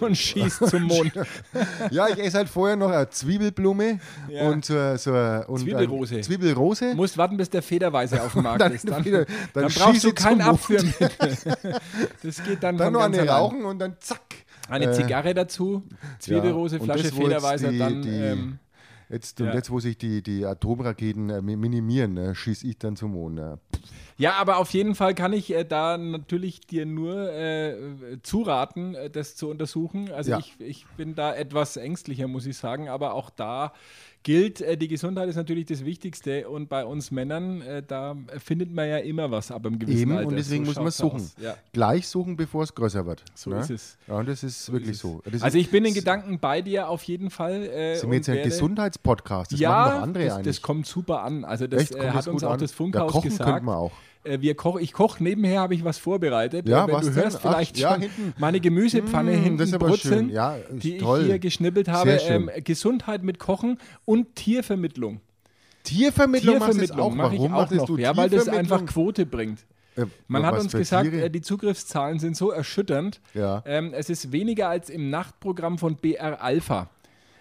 Und 0.00 0.14
schießt 0.16 0.66
zum 0.68 0.82
Mond. 0.82 1.12
Ja, 1.90 2.08
ich 2.08 2.18
esse 2.18 2.36
halt 2.38 2.48
vorher 2.48 2.76
noch 2.76 2.90
eine 2.90 3.08
Zwiebelblume 3.08 3.98
Ja. 4.28 4.48
und 4.48 4.64
so, 4.64 4.96
so 4.96 5.12
und 5.46 5.60
Zwiebelrose. 5.60 6.20
Zwiebelrose. 6.20 6.90
Du 6.90 6.96
musst 6.96 7.16
warten, 7.16 7.36
bis 7.36 7.48
der 7.50 7.62
Federweise 7.62 8.22
auf 8.22 8.32
dem 8.34 8.42
Markt 8.42 8.60
Dann 8.60 8.72
ist. 8.72 8.88
Dann, 8.88 9.02
dann, 9.04 9.26
dann 9.54 9.72
brauchst 9.72 10.04
du 10.04 10.12
kein. 10.12 10.40
Abführmittel. 10.42 11.10
Das 12.22 12.42
geht 12.44 12.62
dann, 12.62 12.76
dann 12.76 12.92
noch 12.92 13.02
eine 13.02 13.18
allein. 13.20 13.28
rauchen 13.28 13.64
und 13.64 13.78
dann 13.78 13.96
zack. 14.00 14.20
Eine 14.72 14.86
Äh, 14.86 14.92
Zigarre 14.94 15.34
dazu, 15.34 15.82
Zwiebelrose, 16.18 16.78
und 16.78 16.84
Flasche 16.86 17.12
Federweiser, 17.12 17.70
die- 17.70 17.78
dann. 17.78 18.02
die- 18.02 18.08
ähm, 18.08 18.58
Jetzt, 19.08 19.38
und 19.42 19.48
Ja. 19.48 19.54
jetzt, 19.54 19.70
wo 19.70 19.78
sich 19.78 19.98
die, 19.98 20.22
die 20.22 20.46
Atomraketen 20.46 21.28
äh, 21.28 21.42
mi- 21.42 21.56
minimieren, 21.56 22.14
ne, 22.14 22.34
schieße 22.34 22.66
ich 22.66 22.78
dann 22.78 22.96
zum 22.96 23.12
Mond. 23.12 23.34
Ne. 23.34 23.58
ja, 24.16 24.32
aber 24.40 24.56
auf 24.56 24.70
jeden 24.70 24.94
Fall 24.94 25.14
kann 25.14 25.34
ich 25.34 25.52
äh, 25.52 25.64
da 25.64 25.98
natürlich 25.98 26.62
dir 26.62 26.86
nur 26.86 27.30
äh, 27.30 27.76
zuraten, 28.22 28.94
äh, 28.94 29.10
das 29.10 29.36
zu 29.36 29.50
untersuchen. 29.50 30.10
Also 30.10 30.30
Ja. 30.30 30.38
ich, 30.38 30.58
ich 30.60 30.86
bin 30.96 31.14
da 31.14 31.34
etwas 31.34 31.76
ängstlicher, 31.76 32.26
muss 32.26 32.46
ich 32.46 32.56
sagen, 32.56 32.88
aber 32.88 33.12
auch 33.12 33.28
da 33.28 33.74
gilt, 34.22 34.60
äh, 34.60 34.76
die 34.76 34.88
Gesundheit 34.88 35.28
ist 35.28 35.36
natürlich 35.36 35.66
das 35.66 35.84
Wichtigste 35.84 36.48
und 36.48 36.68
bei 36.68 36.84
uns 36.84 37.10
Männern, 37.10 37.60
äh, 37.62 37.82
da 37.86 38.16
findet 38.38 38.72
man 38.72 38.88
ja 38.88 38.98
immer 38.98 39.30
was 39.30 39.50
ab 39.50 39.66
einem 39.66 39.78
gewissen 39.78 39.98
Eben, 40.00 40.12
Alter. 40.12 40.28
und 40.28 40.36
deswegen 40.36 40.64
So 40.64 40.70
muss 40.70 40.80
man 40.80 40.90
suchen. 40.90 41.30
Ja. 41.40 41.56
Gleich 41.72 42.08
suchen, 42.08 42.36
bevor 42.36 42.62
es 42.62 42.74
größer 42.74 43.06
wird. 43.06 43.24
So 43.34 43.50
ne? 43.50 43.60
ist 43.60 43.70
es. 43.70 43.98
Ja, 44.06 44.14
und 44.18 44.28
das 44.28 44.42
ist 44.42 44.70
wirklich 44.72 44.92
ist 44.92 45.00
so. 45.00 45.20
Das 45.30 45.42
Also 45.42 45.58
ich 45.58 45.70
bin 45.70 45.84
in 45.84 45.94
Gedanken 45.94 46.38
bei 46.38 46.62
dir 46.62 46.88
auf 46.88 47.02
jeden 47.04 47.30
Fall. 47.30 47.62
Äh, 47.64 47.96
sind 47.96 48.10
wir 48.10 48.16
jetzt 48.16 48.28
ein 48.28 48.42
Gesundheitspodcast? 48.42 49.52
Das 49.52 49.60
ja, 49.60 49.70
machen 49.70 49.94
doch 49.96 50.02
andere 50.02 50.24
das, 50.24 50.32
eigentlich. 50.34 50.56
das 50.56 50.62
kommt 50.62 50.86
super 50.86 51.22
an. 51.22 51.44
Also 51.44 51.66
das 51.66 51.82
Echt? 51.82 51.94
äh, 51.94 51.98
Kommt 51.98 52.10
hat 52.10 52.18
das 52.18 52.28
uns 52.28 52.44
auch 52.44 52.52
an? 52.52 52.60
das 52.60 52.70
Ja, 52.70 52.76
Funkhaus 52.76 53.12
kochen 53.12 53.30
gesagt. 53.30 53.50
könnten 53.50 53.66
wir 53.66 53.76
auch. 53.76 53.92
Äh, 54.24 54.40
wir 54.40 54.54
koch, 54.54 54.78
ich 54.78 54.92
koche 54.92 55.22
nebenher, 55.22 55.60
habe 55.60 55.74
ich 55.74 55.84
was 55.84 55.98
vorbereitet. 55.98 56.68
Ja, 56.68 56.86
Wenn 56.86 56.94
was 56.94 57.06
du 57.06 57.12
denn? 57.12 57.22
hörst 57.24 57.36
Ach, 57.38 57.40
vielleicht 57.42 57.78
ja, 57.78 57.92
schon 57.92 58.02
hinten. 58.02 58.34
meine 58.38 58.60
Gemüsepfanne 58.60 59.32
Mm, 59.32 59.42
hinten 59.42 59.58
das 59.58 59.68
ist 59.68 59.74
aber 59.74 59.88
brutzeln. 59.88 60.30
Ja, 60.30 60.56
die 60.70 60.98
toll. 60.98 61.20
ich 61.20 61.26
hier 61.26 61.38
geschnippelt 61.38 61.88
habe. 61.88 62.12
Ähm, 62.28 62.50
Gesundheit 62.64 63.22
mit 63.22 63.38
Kochen 63.38 63.78
und 64.04 64.34
Tiervermittlung. 64.36 65.20
Tiervermittlung, 65.84 66.58
Tiervermittlung 66.58 67.16
mache 67.16 67.34
ich 67.34 67.40
Warum 67.40 67.54
auch 67.54 67.70
noch. 67.70 67.98
Ja, 67.98 68.16
weil 68.16 68.30
das 68.30 68.48
einfach 68.48 68.86
Quote 68.86 69.26
bringt. 69.26 69.60
Äh, 69.96 70.06
Man 70.28 70.46
hat 70.46 70.58
uns 70.58 70.72
gesagt, 70.72 71.12
äh, 71.12 71.28
die 71.28 71.40
Zugriffszahlen 71.42 72.18
sind 72.18 72.36
so 72.36 72.50
erschütternd. 72.50 73.20
Ja. 73.34 73.62
Ähm, 73.66 73.92
es 73.92 74.08
ist 74.08 74.32
weniger 74.32 74.68
als 74.68 74.88
im 74.88 75.10
Nachtprogramm 75.10 75.78
von 75.78 75.96
BR 75.96 76.40
Alpha. 76.42 76.88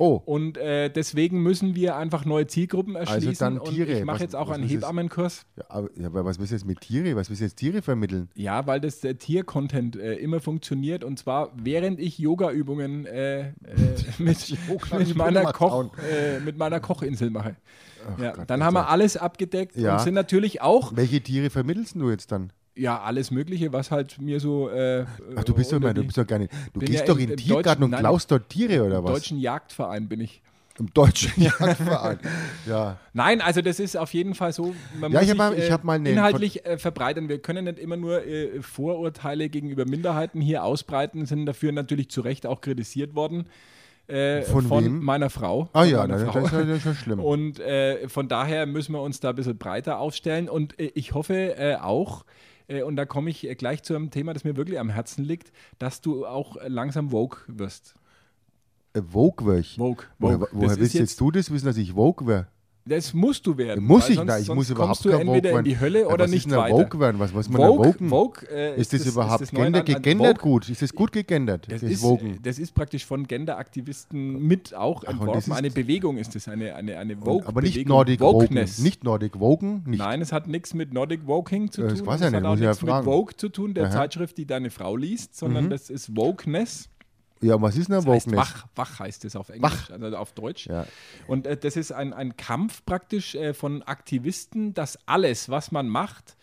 Oh, 0.01 0.19
Und 0.25 0.57
äh, 0.57 0.89
deswegen 0.89 1.43
müssen 1.43 1.75
wir 1.75 1.95
einfach 1.95 2.25
neue 2.25 2.47
Zielgruppen 2.47 2.95
erschließen. 2.95 3.29
Also 3.29 3.45
dann 3.45 3.59
und 3.59 3.69
Tiere. 3.71 3.99
ich 3.99 4.03
mache 4.03 4.23
jetzt 4.23 4.35
auch 4.35 4.49
einen? 4.49 4.67
Hebammenkurs. 4.67 5.45
ja, 5.57 5.65
aber, 5.69 5.89
ja, 5.95 6.07
aber 6.07 6.25
was 6.25 6.39
willst 6.39 6.51
du 6.51 6.55
jetzt 6.55 6.65
mit 6.65 6.81
Tiere? 6.81 7.15
Was 7.15 7.29
willst 7.29 7.41
du 7.41 7.45
jetzt 7.45 7.57
Tiere 7.57 7.83
vermitteln? 7.83 8.27
Ja, 8.33 8.65
weil 8.65 8.81
das 8.81 9.01
der 9.01 9.19
Tiercontent 9.19 9.95
äh, 9.97 10.15
immer 10.15 10.39
funktioniert 10.39 11.03
und 11.03 11.19
zwar 11.19 11.51
während 11.55 11.99
ich 11.99 12.17
Yoga-Übungen 12.17 13.05
äh, 13.05 13.41
äh, 13.41 13.51
mit, 14.17 14.39
Yoga 14.49 14.97
mit, 14.97 15.15
meiner 15.15 15.53
Koch, 15.53 15.91
äh, 16.11 16.39
mit 16.39 16.57
meiner 16.57 16.79
Kochinsel 16.79 17.29
mache. 17.29 17.55
ja, 18.19 18.31
Gott, 18.31 18.49
dann 18.49 18.63
haben 18.63 18.73
wir 18.73 18.89
alles 18.89 19.17
abgedeckt 19.17 19.75
Ja. 19.75 19.97
und 19.97 19.99
sind 20.01 20.15
natürlich 20.15 20.63
auch 20.63 20.95
Welche 20.95 21.21
Tiere 21.21 21.51
vermittelst 21.51 21.93
du 21.93 22.09
jetzt 22.09 22.31
dann? 22.31 22.51
Ja 22.75 22.99
alles 23.01 23.31
Mögliche, 23.31 23.73
was 23.73 23.91
halt 23.91 24.19
mir 24.21 24.39
so. 24.39 24.69
Äh, 24.69 25.05
Ach, 25.35 25.43
du 25.43 25.53
bist 25.53 25.71
doch 25.71 25.77
immer, 25.77 25.93
du 25.93 26.03
bist 26.03 26.17
doch 26.17 26.25
gar 26.27 26.39
nicht. 26.39 26.51
Du 26.73 26.79
gehst 26.79 26.99
ja 27.01 27.05
doch 27.05 27.15
im- 27.17 27.21
in 27.23 27.27
den 27.29 27.37
im 27.39 27.45
Tiergarten 27.45 27.83
und 27.83 27.91
nein, 27.91 27.99
klaust 28.01 28.31
dort 28.31 28.49
Tiere 28.49 28.83
oder 28.85 28.99
Im 28.99 29.03
was? 29.03 29.11
Deutschen 29.13 29.39
Jagdverein 29.39 30.07
bin 30.07 30.21
ich. 30.21 30.41
Im 30.79 30.91
deutschen 30.93 31.31
Jagdverein. 31.43 32.19
ja. 32.65 32.97
Nein, 33.13 33.41
also 33.41 33.61
das 33.61 33.79
ist 33.79 33.97
auf 33.97 34.13
jeden 34.13 34.33
Fall 34.35 34.53
so. 34.53 34.73
Man 34.99 35.11
Ja, 35.11 35.19
muss 35.19 35.23
ich 35.25 35.29
hab 35.31 35.37
mal- 35.37 35.55
sich, 35.55 35.65
ich 35.65 35.71
hab 35.71 35.83
mal 35.83 35.93
eine- 35.95 36.09
inhaltlich 36.11 36.65
äh, 36.65 36.77
verbreitern. 36.77 37.27
Wir 37.29 37.39
können 37.39 37.65
nicht 37.65 37.77
immer 37.77 37.97
nur 37.97 38.25
äh, 38.25 38.61
Vorurteile 38.61 39.49
gegenüber 39.49 39.85
Minderheiten 39.85 40.39
hier 40.41 40.63
ausbreiten, 40.63 41.25
sind 41.25 41.45
dafür 41.45 41.71
natürlich 41.73 42.09
zu 42.09 42.21
Recht 42.21 42.45
auch 42.47 42.61
kritisiert 42.61 43.15
worden. 43.15 43.47
Äh, 44.07 44.41
Von 44.43 44.69
wem? 44.69 45.03
meiner 45.03 45.29
Frau. 45.29 45.69
Ah 45.73 45.81
Von 45.83 45.89
ja, 45.89 46.07
das, 46.07 46.23
Frau. 46.23 46.33
das, 46.33 46.43
ist 46.45 46.51
ja- 46.53 46.63
das 46.63 46.77
ist 46.79 46.85
ja 46.85 46.93
schlimm. 46.95 47.19
Und 47.23 47.59
äh, 47.59 48.07
von 48.09 48.27
daher 48.29 48.65
müssen 48.65 48.93
wir 48.93 49.01
uns 49.01 49.19
da 49.19 49.29
ein 49.29 49.35
bisschen 49.35 49.57
breiter 49.57 49.99
aufstellen. 49.99 50.49
Und 50.49 50.79
äh, 50.79 50.91
ich 50.95 51.13
hoffe 51.13 51.57
äh, 51.57 51.75
auch, 51.75 52.23
äh, 52.23 52.25
und 52.83 52.95
da 52.95 53.05
komme 53.05 53.29
ich 53.29 53.47
äh, 53.47 53.55
gleich 53.55 53.83
zu 53.83 53.95
einem 53.95 54.11
Thema, 54.11 54.33
das 54.33 54.43
mir 54.43 54.55
wirklich 54.55 54.79
am 54.79 54.89
Herzen 54.89 55.23
liegt, 55.23 55.51
dass 55.79 56.01
du 56.01 56.25
auch 56.25 56.55
äh, 56.57 56.67
langsam 56.67 57.11
woke 57.11 57.43
wirst. 57.47 57.95
Äh, 58.93 59.01
Vogue 59.01 59.47
wär 59.47 59.63
Vogue. 59.63 60.05
Woher, 60.19 60.39
Vogue. 60.39 60.49
woher 60.51 60.69
Das 60.69 60.79
willst 60.79 60.95
ist 60.95 60.99
jetzt 60.99 61.19
du 61.21 61.31
das 61.31 61.51
wissen, 61.51 61.65
dass 61.65 61.77
ich 61.77 61.93
Vogue 61.93 62.27
wäre? 62.27 62.47
Das 62.83 63.13
musst 63.13 63.45
du 63.45 63.57
werden. 63.57 63.83
Muss 63.85 64.09
ich? 64.09 64.15
sonst, 64.15 64.27
Nein, 64.27 64.41
ich 64.41 64.47
sonst 64.47 64.55
muss 64.55 64.69
überhaupt 64.71 65.03
kein 65.03 65.11
Vogue 65.25 65.37
in 65.37 65.43
werden. 65.43 65.63
die 65.65 65.79
Hölle 65.79 65.99
Ja, 66.01 66.07
oder 66.07 66.23
was 66.23 66.31
nicht 66.31 66.47
ist 66.47 66.55
weiter. 66.55 66.75
Vogue 66.75 66.99
werden? 66.99 67.19
Was 67.19 67.31
muss 67.31 67.47
man 67.47 67.61
Vogue, 67.61 67.93
vogen? 67.93 68.09
Vogue 68.09 68.49
äh, 68.51 68.79
Ist 68.81 68.91
das, 68.93 69.05
überhaupt 69.05 69.41
das 69.41 69.53
neue 69.53 69.63
gender, 69.65 69.83
gegendert 69.83 70.39
Vogue, 70.39 70.51
gut? 70.53 70.69
Ist 70.69 70.81
das 70.81 70.91
gut 70.93 71.11
gegendert? 71.11 71.67
Das 71.69 71.81
das 71.81 71.91
ist, 71.91 72.01
Vogen. 72.01 72.39
das 72.41 72.57
ist 72.57 72.73
praktisch 72.73 73.05
von 73.05 73.27
Genderaktivisten 73.27 74.41
mit 74.47 74.73
auch 74.73 75.03
das 75.03 75.13
entworfen. 75.13 75.51
ist- 75.51 75.57
eine 75.57 75.69
Bewegung 75.69 76.17
ist 76.17 76.33
das, 76.35 76.47
eine, 76.47 76.75
eine, 76.75 76.97
eine 76.97 77.15
Vogue. 77.17 77.47
Aber 77.47 77.61
nicht 77.61 77.73
Bewegung. 77.75 77.89
Nordic. 77.89 78.19
Wokeness. 78.21 78.79
Nicht 78.79 79.03
Nordic 79.03 79.39
Woken. 79.39 79.83
Nicht. 79.85 79.99
Nein, 79.99 80.21
es 80.21 80.31
hat 80.31 80.47
nichts 80.47 80.73
mit 80.73 80.91
Nordic 80.93 81.27
Woking 81.27 81.71
zu 81.71 81.81
Ja, 81.81 81.87
tun. 81.87 81.97
das 81.97 82.05
weiß 82.07 82.19
ich 82.21 82.25
es 82.27 82.31
nicht, 82.31 82.41
hat 82.41 82.45
auch 82.49 82.55
ich 82.55 82.61
ja 82.61 82.69
nichts 82.69 82.81
mit. 82.83 83.03
Vogue 83.03 83.35
zu 83.37 83.49
tun, 83.49 83.73
der 83.73 83.83
Aha. 83.85 83.89
Mhm. 83.89 83.93
Zeitschrift, 83.93 84.37
die 84.37 84.45
deine 84.47 84.69
Frau 84.71 84.95
liest, 84.95 85.35
sondern 85.37 85.69
das 85.69 85.89
ist 85.89 86.15
Wokeness. 86.17 86.89
Ja, 87.41 87.61
was 87.61 87.75
ist 87.75 87.89
denn 87.89 87.97
heißt 87.97 88.07
Wokeness? 88.07 88.37
wach, 88.37 88.67
wach 88.75 88.99
heißt 88.99 89.25
es 89.25 89.35
auf 89.35 89.49
Englisch, 89.49 89.89
also 89.91 90.17
auf 90.17 90.33
Deutsch. 90.33 90.67
Ja. 90.67 90.85
Und 91.27 91.47
äh, 91.47 91.57
das 91.57 91.75
ist 91.75 91.91
ein, 91.91 92.13
ein 92.13 92.37
Kampf 92.37 92.85
praktisch 92.85 93.35
äh, 93.35 93.53
von 93.53 93.81
Aktivisten, 93.83 94.73
dass 94.73 94.99
alles, 95.07 95.49
was 95.49 95.71
man 95.71 95.89
macht, 95.89 96.37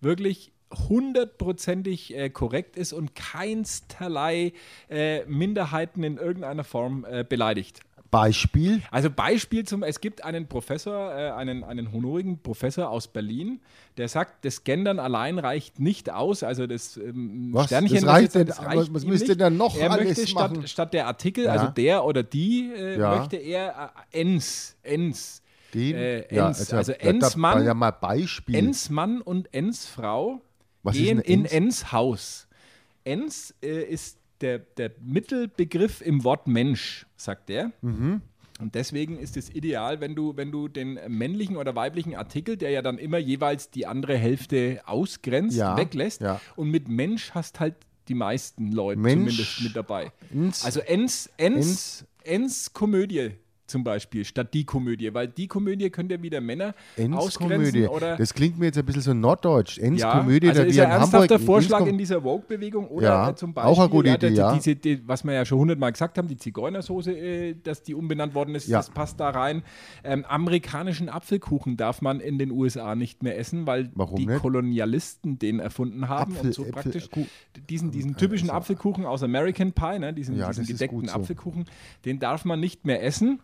wirklich 0.00 0.52
hundertprozentig 0.88 2.14
äh, 2.16 2.30
korrekt 2.30 2.76
ist 2.76 2.92
und 2.92 3.14
keinsterlei 3.14 4.52
äh, 4.88 5.24
Minderheiten 5.26 6.02
in 6.02 6.18
irgendeiner 6.18 6.64
Form 6.64 7.04
äh, 7.08 7.24
beleidigt. 7.24 7.80
Beispiel. 8.14 8.82
Also 8.90 9.10
Beispiel 9.10 9.64
zum, 9.64 9.82
es 9.82 10.00
gibt 10.00 10.24
einen 10.24 10.46
Professor, 10.46 11.12
äh, 11.12 11.30
einen, 11.32 11.64
einen 11.64 11.92
honorigen 11.92 12.38
Professor 12.38 12.88
aus 12.88 13.08
Berlin, 13.08 13.60
der 13.96 14.08
sagt, 14.08 14.44
das 14.44 14.64
Gendern 14.64 14.98
allein 14.98 15.38
reicht 15.38 15.80
nicht 15.80 16.10
aus, 16.10 16.42
also 16.42 16.66
das 16.66 16.96
ähm, 16.96 17.50
Was? 17.52 17.66
Sternchen, 17.66 17.96
Das 18.02 18.06
reicht 18.06 18.34
nicht, 18.34 18.48
das 18.50 18.62
reicht 18.62 18.94
was 18.94 19.04
müsste 19.04 19.36
denn 19.36 19.56
noch 19.56 19.76
er 19.76 19.90
alles 19.90 20.06
möchte 20.08 20.26
statt, 20.28 20.52
machen? 20.52 20.66
statt 20.68 20.92
der 20.94 21.06
Artikel, 21.06 21.44
Ja. 21.44 21.52
also 21.52 21.66
der 21.68 22.04
oder 22.04 22.22
die, 22.22 22.70
äh, 22.72 22.98
Ja. 22.98 23.16
möchte 23.18 23.36
er 23.36 23.92
äh, 24.12 24.20
ens, 24.20 24.76
ens, 24.82 25.42
Den, 25.74 25.96
Äh, 25.96 26.18
Ens, 26.28 26.30
ja, 26.70 26.76
also 26.78 26.92
da- 26.92 26.98
Ensmann- 26.98 27.64
Ja, 27.66 27.74
mal 27.74 27.90
Beispiel. 27.90 28.54
ens 28.54 28.90
Mann 28.90 29.20
und 29.20 29.52
ens 29.52 29.86
Frau 29.86 30.40
Was 30.84 30.94
gehen 30.96 31.18
in 31.18 31.44
Ens? 31.46 31.52
ens 31.52 31.92
Haus. 31.92 32.46
Ens 33.04 33.54
äh, 33.62 33.82
ist 33.82 34.16
der, 34.40 34.58
der 34.58 34.92
Mittelbegriff 35.00 36.00
im 36.00 36.24
Wort 36.24 36.46
Mensch, 36.46 37.06
sagt 37.16 37.50
er. 37.50 37.70
Mhm. 37.82 38.20
Und 38.60 38.74
deswegen 38.76 39.18
ist 39.18 39.36
es 39.36 39.50
ideal, 39.50 40.00
wenn 40.00 40.14
du, 40.14 40.36
wenn 40.36 40.52
du 40.52 40.68
den 40.68 40.98
männlichen 41.08 41.56
oder 41.56 41.74
weiblichen 41.74 42.14
Artikel, 42.14 42.56
der 42.56 42.70
ja 42.70 42.82
dann 42.82 42.98
immer 42.98 43.18
jeweils 43.18 43.70
die 43.70 43.86
andere 43.86 44.16
Hälfte 44.16 44.80
ausgrenzt, 44.86 45.56
Ja, 45.56 45.76
weglässt. 45.76 46.20
ja. 46.20 46.40
Und 46.54 46.70
mit 46.70 46.88
Mensch 46.88 47.32
hast 47.32 47.58
halt 47.58 47.74
die 48.08 48.14
meisten 48.14 48.70
Leute 48.70 49.00
Mensch, 49.00 49.14
zumindest 49.36 49.60
mit 49.62 49.74
dabei. 49.76 50.12
Ens. 50.32 50.64
Also 50.64 50.80
ens, 50.80 51.28
ens, 51.36 51.56
Ens. 51.56 52.04
ens 52.22 52.72
Komödie 52.72 53.32
zum 53.66 53.82
Beispiel, 53.84 54.24
statt 54.24 54.52
die 54.54 54.64
Komödie. 54.64 55.12
Weil 55.14 55.28
die 55.28 55.46
Komödie 55.48 55.88
könnt 55.90 56.10
ihr 56.12 56.22
wieder 56.22 56.40
Männer 56.40 56.74
ausgrenzen 57.12 57.88
oder 57.88 58.16
Das 58.16 58.34
klingt 58.34 58.58
mir 58.58 58.66
jetzt 58.66 58.78
ein 58.78 58.84
bisschen 58.84 59.02
so 59.02 59.14
norddeutsch. 59.14 59.78
ja, 59.78 59.84
Ens-Komödie, 59.84 60.48
also 60.48 60.62
da 60.62 60.66
ist 60.68 60.76
ja 60.76 60.84
ernsthafter 60.84 61.34
Hamburg. 61.34 61.40
Vorschlag 61.46 61.86
in 61.86 61.98
dieser 61.98 62.22
Vogue-Bewegung 62.22 62.88
oder 62.88 63.06
Ja, 63.06 63.36
zum 63.36 63.50
auch 63.50 63.54
Beispiel, 63.54 63.80
eine 63.82 63.88
gute 63.90 64.08
ja, 64.08 64.14
Idee, 64.16 64.28
ja. 64.28 64.54
Diese, 64.54 64.76
die, 64.76 65.08
was 65.08 65.24
wir 65.24 65.32
ja 65.32 65.44
schon 65.44 65.58
hundertmal 65.58 65.92
gesagt 65.92 66.18
haben, 66.18 66.28
die 66.28 66.36
Zigeunersoße, 66.36 67.12
äh, 67.12 67.54
dass 67.62 67.82
die 67.82 67.94
umbenannt 67.94 68.34
worden 68.34 68.54
ist, 68.54 68.68
Ja. 68.68 68.78
das 68.78 68.90
passt 68.90 69.18
da 69.20 69.30
rein. 69.30 69.62
Ähm, 70.02 70.24
amerikanischen 70.26 71.08
Apfelkuchen 71.08 71.76
darf 71.76 72.02
man 72.02 72.20
in 72.20 72.38
den 72.38 72.50
USA 72.50 72.94
nicht 72.94 73.22
mehr 73.22 73.38
essen, 73.38 73.66
weil 73.66 73.90
Warum 73.94 74.16
die 74.16 74.26
nicht? 74.26 74.40
Kolonialisten 74.40 75.38
den 75.38 75.58
erfunden 75.60 76.08
haben 76.08 76.32
Apfel- 76.34 76.46
und 76.48 76.54
so 76.54 76.62
Äpfel- 76.64 76.72
praktisch 76.72 77.10
Kuh- 77.10 77.26
diesen, 77.68 77.90
diesen 77.90 78.16
typischen 78.16 78.50
also- 78.50 78.58
Apfelkuchen 78.58 79.06
aus 79.06 79.22
American 79.22 79.72
Pie, 79.72 79.98
ne, 79.98 80.12
diesen, 80.12 80.36
Ja, 80.36 80.48
diesen 80.48 80.66
gedeckten 80.66 81.06
so. 81.08 81.14
Apfelkuchen, 81.14 81.64
den 82.04 82.18
darf 82.18 82.44
man 82.44 82.60
nicht 82.60 82.84
mehr 82.84 83.02
essen, 83.02 83.40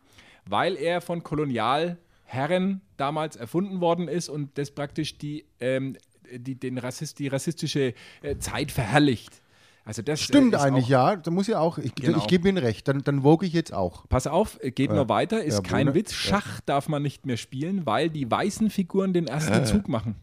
weil 0.47 0.77
er 0.77 1.01
von 1.01 1.23
Kolonialherren 1.23 2.81
damals 2.97 3.37
erfunden 3.37 3.81
worden 3.81 4.09
ist 4.09 4.29
und 4.29 4.57
das 4.59 4.71
praktisch 4.71 5.19
die, 5.19 5.45
ähm, 5.61 5.97
die, 6.33 6.55
den 6.55 6.79
Rassist, 6.79 7.19
die 7.19 7.29
rassistische 7.29 7.95
äh, 8.23 8.37
Zeit 8.39 8.71
verherrlicht. 8.71 9.41
Also 9.85 10.03
das 10.03 10.21
Stimmt 10.21 10.53
äh, 10.53 10.57
ist 10.57 10.63
eigentlich, 10.63 10.85
auch, 10.87 10.91
ja. 10.91 11.17
Da 11.17 11.31
muss 11.31 11.47
ja 11.47 11.59
auch. 11.59 11.79
Ich, 11.79 11.95
Genau. 11.95 12.19
ich 12.19 12.27
gebe 12.27 12.49
Ihnen 12.49 12.59
recht. 12.59 12.87
Dann, 12.87 13.03
dann 13.03 13.25
woge 13.25 13.47
ich 13.47 13.53
jetzt 13.53 13.73
auch. 13.73 14.09
Pass 14.09 14.27
auf, 14.27 14.59
geht 14.63 14.93
noch 14.93 15.09
weiter, 15.09 15.43
ist 15.43 15.55
Ja, 15.57 15.61
kein. 15.63 15.95
Witz. 15.95 16.13
Schach 16.13 16.61
darf 16.61 16.89
man 16.89 17.03
nicht 17.03 17.27
mehr 17.27 17.37
spielen, 17.37 17.87
weil 17.87 18.11
die 18.11 18.31
weißen 18.31 18.71
Figuren 18.71 19.13
den 19.13 19.27
ersten 19.27 19.65
Zug 19.65 19.89
machen. 19.89 20.17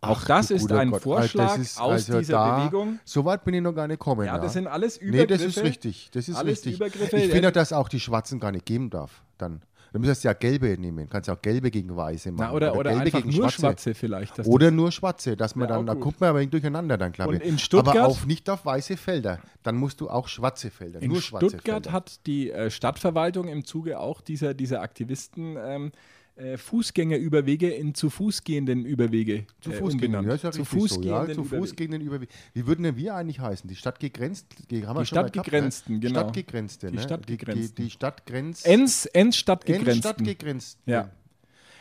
Auch 0.00 0.20
Ach, 0.22 0.26
das 0.26 0.50
ist 0.52 0.70
ein 0.70 0.90
Gott. 0.92 1.02
Vorschlag 1.02 1.54
Das 1.56 1.58
ist 1.58 1.80
aus 1.80 1.90
also 1.92 2.18
dieser 2.20 2.32
da, 2.34 2.58
Bewegung. 2.66 3.00
So 3.04 3.24
weit 3.24 3.44
bin 3.44 3.54
ich 3.54 3.62
noch 3.62 3.72
gar 3.72 3.88
nicht 3.88 3.98
gekommen. 3.98 4.26
Ja, 4.26 4.38
das 4.38 4.52
sind 4.52 4.68
alles 4.68 5.00
Nee, 5.00 5.08
Übergriffe. 5.08 5.44
das 5.46 5.56
ist 5.56 5.62
richtig. 5.64 6.10
Das 6.12 6.28
ist 6.28 6.36
Alles 6.36 6.58
richtig. 6.58 6.76
Übergriffe. 6.76 7.16
Ich 7.16 7.30
finde, 7.32 7.50
dass 7.50 7.72
auch 7.72 7.88
die 7.88 7.98
Schwarzen 7.98 8.38
gar 8.38 8.52
nicht 8.52 8.64
geben 8.64 8.90
darf. 8.90 9.22
Dann, 9.38 9.60
dann 9.92 10.00
müsstest 10.00 10.22
du 10.22 10.28
ja 10.28 10.34
Gelbe 10.34 10.78
nehmen. 10.78 11.08
Kannst 11.10 11.26
ja 11.26 11.34
auch 11.34 11.42
Gelbe 11.42 11.72
gegen 11.72 11.96
Weiße 11.96 12.30
machen. 12.30 12.46
Na, 12.50 12.52
oder, 12.54 12.76
oder 12.76 12.90
Gelbe 12.90 13.06
einfach 13.06 13.22
gegen 13.24 13.30
nur 13.36 13.50
Schwarze. 13.50 13.60
Schwarze 13.60 13.94
vielleicht. 13.94 14.38
dass 14.38 14.46
Oder 14.46 14.70
nur 14.70 14.92
Schwarze, 14.92 15.36
dass 15.36 15.56
man 15.56 15.68
Ja, 15.68 15.74
dann, 15.74 15.86
da 15.86 15.94
gut. 15.94 16.02
kommt 16.04 16.20
man 16.20 16.30
aber 16.30 16.46
durcheinander 16.46 16.96
dann, 16.96 17.10
glaube 17.10 17.34
Und 17.34 17.42
ich. 17.42 17.48
in 17.48 17.58
Stuttgart- 17.58 17.96
aber 17.96 18.06
auch 18.06 18.24
nicht 18.24 18.48
auf 18.50 18.64
weiße 18.64 18.96
Felder. 18.96 19.40
Dann 19.64 19.74
musst 19.74 20.00
du 20.00 20.08
auch 20.08 20.28
schwarze 20.28 20.70
Felder, 20.70 21.02
In 21.02 21.10
nur 21.10 21.20
schwarze 21.20 21.48
Stuttgart 21.48 21.86
Felder. 21.86 21.92
hat 21.92 22.24
die 22.26 22.52
äh, 22.52 22.70
Stadtverwaltung 22.70 23.48
im 23.48 23.64
Zuge 23.64 23.98
auch 23.98 24.20
dieser, 24.20 24.54
dieser 24.54 24.80
Aktivisten 24.80 25.56
ähm, 25.60 25.90
äh, 26.38 26.56
Fußgängerüberwege 26.56 27.68
in 27.70 27.94
zu 27.94 28.10
Fuß 28.10 28.44
gehenden 28.44 28.84
Überwege 28.84 29.44
zu 29.60 29.70
äh, 29.70 29.74
Fuß 29.74 29.94
umbenannt. 29.94 30.28
gehen, 30.28 30.36
ja, 30.36 30.42
ja 30.42 30.52
zu 30.52 30.64
Fuß 30.64 30.90
so, 30.94 31.00
ja, 31.02 31.24
gehenden 31.24 31.34
zu 31.34 31.42
Fuß 31.44 31.52
Überwege. 31.72 31.74
gegen 31.76 31.92
den 31.92 32.00
Überweg. 32.00 32.28
Wie 32.54 32.66
würden 32.66 32.82
denn 32.84 32.96
wir 32.96 33.14
eigentlich 33.14 33.40
heißen? 33.40 33.68
Die 33.68 33.76
Stadtgegrenzt, 33.76 34.46
die 34.70 34.86
haben 34.86 34.96
wir 34.96 35.00
Die 35.02 35.06
schon 35.06 35.16
mal 35.16 35.22
gehabt, 35.22 35.34
Stadtgegrenzten, 35.36 35.94
ne? 35.94 36.00
genau. 36.00 36.20
Stadtgegrenzte, 36.20 36.86
Die 36.90 36.96
ne? 36.96 37.02
Stadtgegrenzten. 37.02 37.62
Die, 37.74 37.74
die, 37.74 37.82
die 37.84 37.90
Stadtgrenz. 37.90 38.64
Ens, 38.64 39.06
Ens 39.06 39.36
Stadtgegrenzten. 39.36 39.98
Stadtgegrenzten. 40.02 40.82
Ja. 40.92 41.10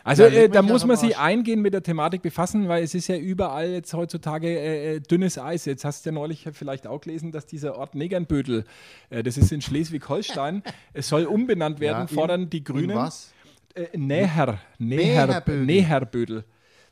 Also 0.04 0.24
Ja, 0.24 0.30
äh, 0.30 0.48
da 0.50 0.62
muss 0.62 0.86
man 0.86 0.96
sich 0.96 1.18
Arsch. 1.18 1.26
eingehend 1.26 1.62
mit 1.62 1.74
der 1.74 1.84
Thematik 1.84 2.22
befassen, 2.22 2.70
weil 2.70 2.82
es 2.82 2.96
ist 2.96 3.08
ja 3.10 3.18
überall 3.18 3.70
jetzt 3.72 3.94
heutzutage 3.94 4.48
äh, 4.48 4.96
äh, 4.96 5.00
dünnes 5.02 5.38
Eis. 5.38 5.66
Jetzt 5.66 5.84
hast 5.84 6.06
du 6.06 6.12
ja 6.12 6.14
neulich 6.14 6.48
vielleicht 6.54 6.88
auch 6.88 7.02
gelesen, 7.02 7.34
dass 7.34 7.46
dieser 7.46 7.76
Ort 7.78 7.94
Negernbödel, 7.94 8.64
äh, 9.10 9.22
das 9.22 9.38
ist 9.38 9.52
in 9.52 9.60
Schleswig-Holstein, 9.62 10.64
es 10.94 11.10
soll 11.10 11.26
umbenannt 11.26 11.82
werden, 11.82 11.98
Ja, 11.98 12.02
in- 12.04 12.08
fordern 12.08 12.50
die 12.50 12.64
Grünen. 12.64 12.96
was? 12.96 13.34
Äh, 13.78 13.98
Näher, 13.98 14.60
Näher, 14.80 15.44
Näherbödel. 15.48 16.44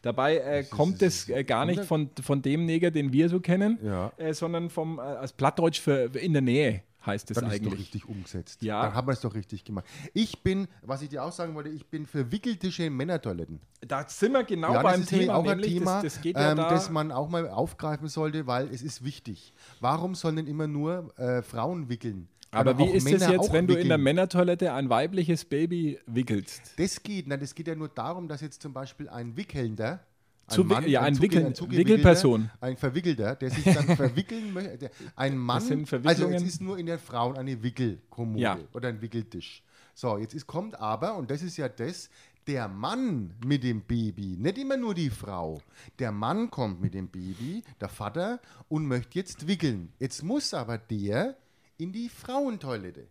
Dabei 0.01 0.37
äh, 0.37 0.63
kommt 0.63 1.01
es 1.01 1.27
äh, 1.29 1.43
gar 1.43 1.65
nicht 1.65 1.83
von, 1.83 2.11
von 2.21 2.41
dem 2.41 2.65
Neger, 2.65 2.91
den 2.91 3.11
wir 3.11 3.27
so 3.27 3.39
kennen, 3.39 3.79
Ja. 3.83 4.11
äh, 4.17 4.33
sondern 4.33 4.69
vom, 4.69 4.99
äh, 4.99 5.01
als 5.01 5.33
Plattdeutsch 5.33 5.81
für 5.81 6.15
in 6.19 6.33
der 6.33 6.43
Nähe 6.43 6.83
heißt 7.05 7.29
es 7.31 7.35
Dann 7.35 7.45
ist 7.51 7.59
doch 7.59 7.67
eigentlich. 7.67 7.79
richtig 7.79 8.07
umgesetzt. 8.09 8.61
Ja. 8.63 8.83
Dann 8.83 8.93
haben 8.95 9.07
wir 9.07 9.13
es 9.13 9.21
doch 9.21 9.33
richtig 9.35 9.63
gemacht. 9.63 9.85
Ich 10.13 10.41
bin, 10.43 10.67
was 10.81 11.01
ich 11.01 11.09
dir 11.09 11.23
auch 11.23 11.31
sagen 11.31 11.53
wollte, 11.55 11.69
ich 11.69 11.85
bin 11.87 12.05
für 12.05 12.31
Wickeltische 12.31 12.83
in 12.83 12.95
Männertoiletten. 12.95 13.59
Da 13.81 14.07
sind 14.07 14.31
wir 14.33 14.43
genau 14.43 14.73
ja, 14.73 14.81
beim 14.81 14.93
das 14.93 15.01
ist 15.01 15.11
nämlich 15.11 15.27
Thema, 15.27 15.37
auch 15.37 15.47
ein 15.47 15.61
Thema, 15.61 16.01
das, 16.01 16.13
das 16.15 16.21
geht 16.21 16.35
ja 16.35 16.51
ähm, 16.51 16.57
da, 16.57 16.69
das 16.69 16.89
man 16.89 17.11
auch 17.11 17.29
mal 17.29 17.47
aufgreifen 17.49 18.07
sollte, 18.07 18.47
weil 18.47 18.67
es 18.73 18.81
ist 18.81 19.03
wichtig. 19.03 19.53
Warum 19.79 20.15
sollen 20.15 20.37
denn 20.37 20.47
immer 20.47 20.67
nur 20.67 21.13
äh, 21.19 21.41
Frauen 21.43 21.89
wickeln? 21.89 22.27
Aber 22.55 22.77
wie 22.77 22.89
ist 22.91 23.09
es 23.11 23.27
jetzt, 23.27 23.51
wenn 23.53 23.67
du 23.67 23.75
in 23.75 23.87
der? 23.89 23.97
Männertoilette 23.97 24.71
ein 24.73 24.89
weibliches 24.89 25.45
Baby 25.45 25.99
wickelst? 26.05 26.61
Das 26.77 27.01
geht, 27.01 27.27
nein, 27.27 27.39
das 27.39 27.53
geht 27.55 27.67
ja 27.67 27.75
nur 27.75 27.89
darum, 27.89 28.27
dass 28.27 28.41
jetzt 28.41 28.61
zum 28.61 28.73
Beispiel 28.73 29.09
ein 29.09 29.35
Wickelnder, 29.37 29.99
Zu 30.47 30.69
wi- 30.69 30.89
ja, 30.89 31.01
ein 31.01 31.15
zugewickelter- 31.15 31.71
Wickelperson. 31.71 32.49
ein 32.61 32.77
Verwickelter, 32.77 33.35
der 33.35 33.49
sich 33.49 33.63
dann 33.63 33.85
verwickeln 33.95 34.53
möchte, 34.53 34.77
der- 34.77 34.91
ein 35.15 35.37
Mann, 35.37 35.85
also 36.03 36.29
jetzt 36.29 36.43
ist 36.45 36.61
nur 36.61 36.77
in 36.77 36.85
den 36.85 36.99
Frauen 36.99 37.37
eine 37.37 37.61
Wickelkommode 37.63 38.39
Ja. 38.41 38.57
oder 38.73 38.89
ein 38.89 39.01
Wickeltisch. 39.01 39.63
So, 39.93 40.17
jetzt 40.17 40.33
ist, 40.35 40.45
kommt 40.45 40.79
aber, 40.79 41.15
und 41.17 41.31
das 41.31 41.41
ist 41.41 41.57
ja 41.57 41.67
das, 41.69 42.09
der 42.47 42.67
Mann 42.67 43.33
mit 43.43 43.63
dem 43.63 43.81
Baby, 43.81 44.35
nicht 44.37 44.59
immer 44.59 44.77
nur 44.77 44.93
die 44.93 45.09
Frau. 45.09 45.61
Der 45.97 46.11
Mann 46.11 46.51
kommt 46.51 46.79
mit 46.79 46.93
dem 46.93 47.07
Baby, 47.07 47.63
der 47.81 47.89
Vater, 47.89 48.39
und 48.69 48.85
möchte 48.85 49.17
jetzt 49.17 49.47
wickeln. 49.47 49.91
Jetzt 49.99 50.21
muss 50.21 50.53
aber 50.53 50.77
der 50.77 51.37
in 51.77 51.91
die 51.91 52.09
Frauentoilette. 52.09 53.07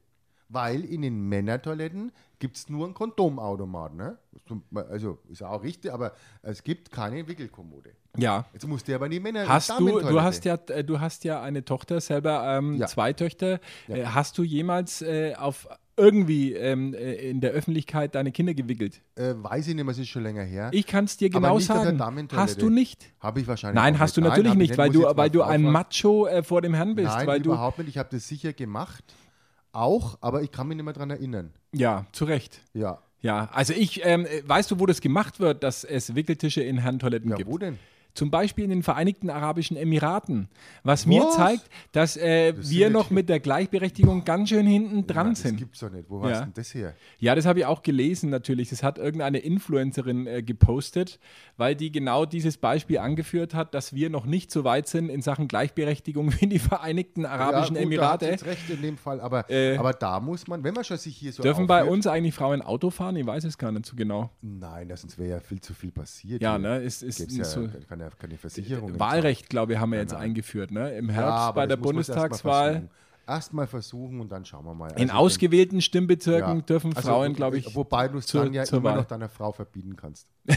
Weil 0.50 0.84
in 0.84 1.02
den 1.02 1.26
Männertoiletten 1.28 2.12
gibt 2.38 2.56
es 2.58 2.68
nur 2.68 2.84
einen 2.84 2.94
Kondomautomat. 2.94 3.94
Ne? 3.94 4.18
Also 4.90 5.18
ist 5.30 5.42
auch 5.42 5.62
richtig, 5.62 5.90
aber 5.90 6.12
es 6.42 6.62
gibt 6.62 6.92
keine 6.92 7.26
Wickelkommode. 7.26 7.92
Ja. 8.16 8.44
Jetzt 8.52 8.66
muss 8.66 8.84
der 8.84 8.96
aber 8.96 9.06
in 9.06 9.12
die 9.12 9.20
Männer 9.20 9.48
Hast 9.48 9.70
du, 9.70 10.00
du 10.00 10.20
hast 10.20 10.44
ja, 10.44 10.58
äh, 10.68 10.84
du 10.84 11.00
hast 11.00 11.24
ja 11.24 11.42
eine 11.42 11.64
Tochter 11.64 12.00
selber, 12.00 12.44
ähm, 12.58 12.76
Ja. 12.76 12.86
zwei 12.86 13.14
Töchter. 13.14 13.58
Äh, 13.88 14.04
hast 14.04 14.36
du 14.36 14.42
jemals 14.42 15.00
äh, 15.00 15.34
auf 15.34 15.66
irgendwie 15.96 16.52
ähm, 16.52 16.94
äh, 16.94 17.14
in 17.30 17.40
der 17.40 17.52
Öffentlichkeit 17.52 18.14
deine 18.14 18.32
Kinder 18.32 18.54
gewickelt? 18.54 19.00
Äh, 19.16 19.34
weiß 19.36 19.68
ich 19.68 19.74
nicht 19.74 19.84
mehr, 19.84 19.92
es 19.92 19.98
ist 19.98 20.08
schon 20.08 20.22
länger 20.22 20.42
her. 20.42 20.70
Ich 20.72 20.86
kann 20.86 21.04
es 21.04 21.16
dir 21.16 21.30
genau 21.30 21.58
sagen. 21.58 22.00
Hast 22.32 22.60
du 22.60 22.70
nicht? 22.70 23.12
Habe 23.20 23.40
ich 23.40 23.46
wahrscheinlich 23.46 23.82
Nein, 23.82 23.98
hast 23.98 24.16
du 24.16 24.20
nicht. 24.20 24.30
natürlich 24.30 24.50
hab 24.50 24.60
ich 24.60 24.68
nicht, 24.70 24.78
weil 24.78 24.90
du, 24.90 25.02
weil 25.02 25.30
du 25.30 25.42
ein. 25.42 25.62
Macho 25.62 26.26
äh, 26.26 26.42
vor 26.42 26.62
dem 26.62 26.74
Herrn 26.74 26.94
bist. 26.94 27.08
Nein, 27.08 27.26
weil 27.26 27.40
du, 27.40 27.50
überhaupt 27.50 27.78
nicht. 27.78 27.88
Ich 27.88 27.98
habe 27.98 28.08
das 28.12 28.28
sicher 28.28 28.52
gemacht. 28.52 29.04
Auch, 29.72 30.18
aber 30.20 30.42
ich 30.42 30.52
kann 30.52 30.68
mich 30.68 30.76
nicht 30.76 30.84
mehr 30.84 30.94
daran 30.94 31.10
erinnern. 31.10 31.52
Ja, 31.72 32.06
zu 32.12 32.24
Recht. 32.24 32.60
Ja. 32.74 33.00
Ja, 33.20 33.48
also 33.52 33.72
ich, 33.72 34.04
ähm, 34.04 34.26
äh, 34.26 34.46
weißt 34.46 34.70
du, 34.70 34.78
wo 34.78 34.86
das 34.86 35.00
gemacht 35.00 35.40
wird, 35.40 35.62
dass 35.62 35.82
es 35.82 36.14
Wickeltische 36.14 36.62
in 36.62 36.78
Herrentoiletten 36.78 37.30
Ja, 37.30 37.36
gibt? 37.36 37.48
wo 37.50 37.56
denn? 37.56 37.78
Zum 38.14 38.30
Beispiel 38.30 38.64
in 38.64 38.70
den 38.70 38.82
Vereinigten 38.82 39.28
Arabischen 39.28 39.76
Emiraten. 39.76 40.48
Was 40.84 41.04
mir 41.04 41.22
Was? 41.24 41.34
zeigt, 41.36 41.68
dass 41.92 42.16
äh, 42.16 42.52
Das 42.52 42.70
wir 42.70 42.88
noch 42.90 43.10
ja- 43.10 43.14
mit 43.14 43.28
der 43.28 43.40
Gleichberechtigung 43.40 44.24
ganz 44.24 44.50
schön 44.50 44.66
hinten 44.66 45.06
dran 45.06 45.26
Nein, 45.28 45.34
sind. 45.34 45.52
Das 45.54 45.58
gibt's 45.58 45.80
doch 45.80 45.90
nicht. 45.90 46.08
Wo 46.08 46.20
war 46.20 46.30
Ja. 46.30 46.40
denn 46.42 46.52
das 46.54 46.72
her? 46.74 46.94
Ja, 47.18 47.34
das 47.34 47.44
habe 47.44 47.58
ich 47.58 47.66
auch 47.66 47.82
gelesen 47.82 48.30
natürlich. 48.30 48.70
Das 48.70 48.82
hat 48.84 48.98
irgendeine 48.98 49.38
Influencerin 49.38 50.26
äh, 50.26 50.42
gepostet, 50.42 51.18
weil 51.56 51.74
die 51.74 51.90
genau 51.90 52.24
dieses 52.24 52.56
Beispiel 52.56 52.98
angeführt 52.98 53.52
hat, 53.54 53.74
dass 53.74 53.94
wir 53.94 54.10
noch 54.10 54.26
nicht 54.26 54.50
so 54.52 54.62
weit 54.64 54.86
sind 54.86 55.08
in 55.08 55.20
Sachen 55.20 55.48
Gleichberechtigung 55.48 56.32
wie 56.40 56.46
die 56.46 56.58
Vereinigten 56.60 57.26
Arabischen 57.26 57.74
ja, 57.76 57.82
gut, 57.82 57.92
Da 57.92 57.94
Emirate. 57.96 58.26
hat 58.26 58.32
jetzt 58.32 58.46
recht 58.46 58.70
in 58.70 58.80
dem 58.82 58.96
Fall, 58.96 59.20
aber, 59.20 59.50
Äh, 59.50 59.76
aber 59.76 59.92
da 59.92 60.20
muss 60.20 60.46
man, 60.46 60.62
wenn 60.62 60.74
man 60.74 60.84
schon 60.84 60.98
sich 60.98 61.16
hier 61.16 61.32
so 61.32 61.42
Dürfen 61.42 61.66
bei 61.66 61.80
aufführt- 61.82 61.92
uns 61.92 62.06
eigentlich 62.06 62.34
Frauen 62.34 62.62
Auto 62.62 62.90
fahren? 62.90 63.16
Ich 63.16 63.26
weiß 63.26 63.42
es 63.44 63.58
gar 63.58 63.72
nicht 63.72 63.86
so 63.86 63.96
genau. 63.96 64.30
Nein, 64.40 64.88
das 64.88 65.00
sonst 65.00 65.18
wäre 65.18 65.30
ja 65.30 65.40
viel 65.40 65.60
zu 65.60 65.74
viel 65.74 65.90
passiert. 65.90 66.40
Ja, 66.42 66.58
ne, 66.58 66.76
es 66.82 67.02
ist 67.02 67.18
nicht 67.20 67.32
ja 67.38 67.44
so. 67.44 67.68
Keine, 68.04 68.16
keine 68.18 68.38
Versicherung. 68.38 68.98
Wahlrecht, 68.98 69.48
glaube 69.48 69.74
ich, 69.74 69.78
haben 69.78 69.92
wir 69.92 69.98
jetzt 69.98 70.14
eingeführt. 70.14 70.70
Ne? 70.70 70.96
Im 70.96 71.08
Ja, 71.08 71.14
Herbst 71.14 71.38
aber 71.44 71.54
bei 71.54 71.66
der 71.66 71.76
Bundestagswahl. 71.76 72.88
Versuchen. 73.24 73.34
Erst 73.34 73.52
mal 73.52 73.66
versuchen 73.66 74.20
und 74.20 74.30
dann 74.30 74.44
schauen 74.44 74.64
wir 74.64 74.74
mal. 74.74 74.92
In 74.92 75.10
Also, 75.10 75.22
ausgewählten 75.22 75.80
Stimmbezirken 75.80 76.56
ja. 76.56 76.62
dürfen 76.62 76.94
Also, 76.94 77.08
Frauen, 77.08 77.32
glaube 77.34 77.58
ich, 77.58 77.74
Wobei 77.74 78.08
du 78.08 78.18
es 78.18 78.26
dann 78.26 78.52
ja 78.52 78.64
immer 78.64 78.82
Wahl. 78.84 78.96
noch 78.96 79.04
deiner 79.04 79.28
Frau 79.28 79.52
verbieten 79.52 79.96
kannst. 79.96 80.28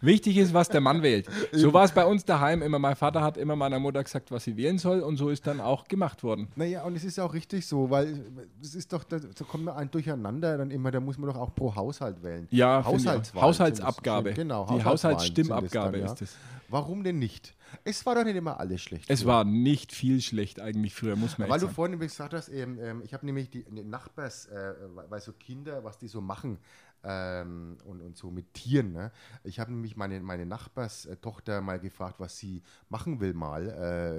Wichtig 0.00 0.36
ist, 0.36 0.52
was 0.52 0.68
der 0.68 0.80
Mann 0.80 1.02
wählt. 1.02 1.28
So 1.52 1.72
war 1.72 1.84
es 1.84 1.92
bei 1.92 2.04
uns 2.04 2.24
daheim 2.24 2.62
immer. 2.62 2.78
Mein 2.78 2.96
Vater 2.96 3.20
hat 3.22 3.36
immer 3.36 3.56
meiner 3.56 3.78
Mutter 3.78 4.02
gesagt, 4.02 4.30
was 4.30 4.44
sie 4.44 4.56
wählen 4.56 4.78
soll 4.78 5.00
und 5.00 5.16
so 5.16 5.28
ist 5.28 5.46
dann 5.46 5.60
auch 5.60 5.86
gemacht 5.86 6.22
worden. 6.22 6.48
Naja, 6.56 6.82
und 6.82 6.96
es 6.96 7.04
ist 7.04 7.16
ja 7.16 7.24
auch 7.24 7.34
richtig 7.34 7.66
so, 7.66 7.90
weil 7.90 8.24
es 8.60 8.74
ist 8.74 8.92
doch, 8.92 9.04
da 9.04 9.18
so 9.20 9.44
kommt 9.44 9.64
man 9.64 9.76
ein 9.76 9.90
Durcheinander 9.90 10.58
dann 10.58 10.70
immer, 10.70 10.90
da 10.90 11.00
muss 11.00 11.18
man 11.18 11.30
doch 11.30 11.38
auch 11.38 11.54
pro 11.54 11.74
Haushalt 11.74 12.22
wählen. 12.22 12.48
Ja, 12.50 12.84
Haushaltsabgabe. 12.84 14.32
Genau, 14.34 14.66
Die 14.76 14.84
Haushaltsstimmabgabe 14.84 15.98
sind 15.98 16.04
ist 16.06 16.22
es. 16.22 16.36
Warum 16.74 17.04
denn 17.04 17.20
nicht? 17.20 17.54
Es 17.84 18.04
war 18.04 18.16
doch 18.16 18.24
nicht 18.24 18.34
immer 18.34 18.58
alles 18.58 18.82
schlecht. 18.82 19.08
Es 19.08 19.22
früher. 19.22 19.28
war 19.28 19.44
nicht 19.44 19.92
viel 19.92 20.20
schlecht 20.20 20.58
eigentlich 20.58 20.92
früher, 20.92 21.14
muss 21.14 21.38
man 21.38 21.48
Weil 21.48 21.60
du 21.60 21.66
sagen. 21.66 21.74
vorhin 21.76 22.00
gesagt 22.00 22.34
hast, 22.34 22.48
ähm, 22.48 22.80
ähm, 22.80 23.00
ich 23.04 23.14
habe 23.14 23.24
nämlich 23.24 23.48
die, 23.48 23.62
die 23.62 23.84
Nachbars, 23.84 24.46
äh, 24.46 24.74
weil 25.08 25.20
so 25.20 25.32
Kinder, 25.34 25.84
was 25.84 25.98
die 25.98 26.08
so 26.08 26.20
machen 26.20 26.58
ähm, 27.04 27.76
und, 27.84 28.00
und 28.00 28.16
so 28.16 28.32
mit 28.32 28.54
Tieren. 28.54 28.92
Ne? 28.92 29.12
Ich 29.44 29.60
habe 29.60 29.70
nämlich 29.70 29.96
meine, 29.96 30.18
meine 30.18 30.46
Nachbarstochter 30.46 31.60
mal 31.60 31.78
gefragt, 31.78 32.16
was 32.18 32.38
sie 32.38 32.60
machen 32.88 33.20
will 33.20 33.34
mal, 33.34 33.68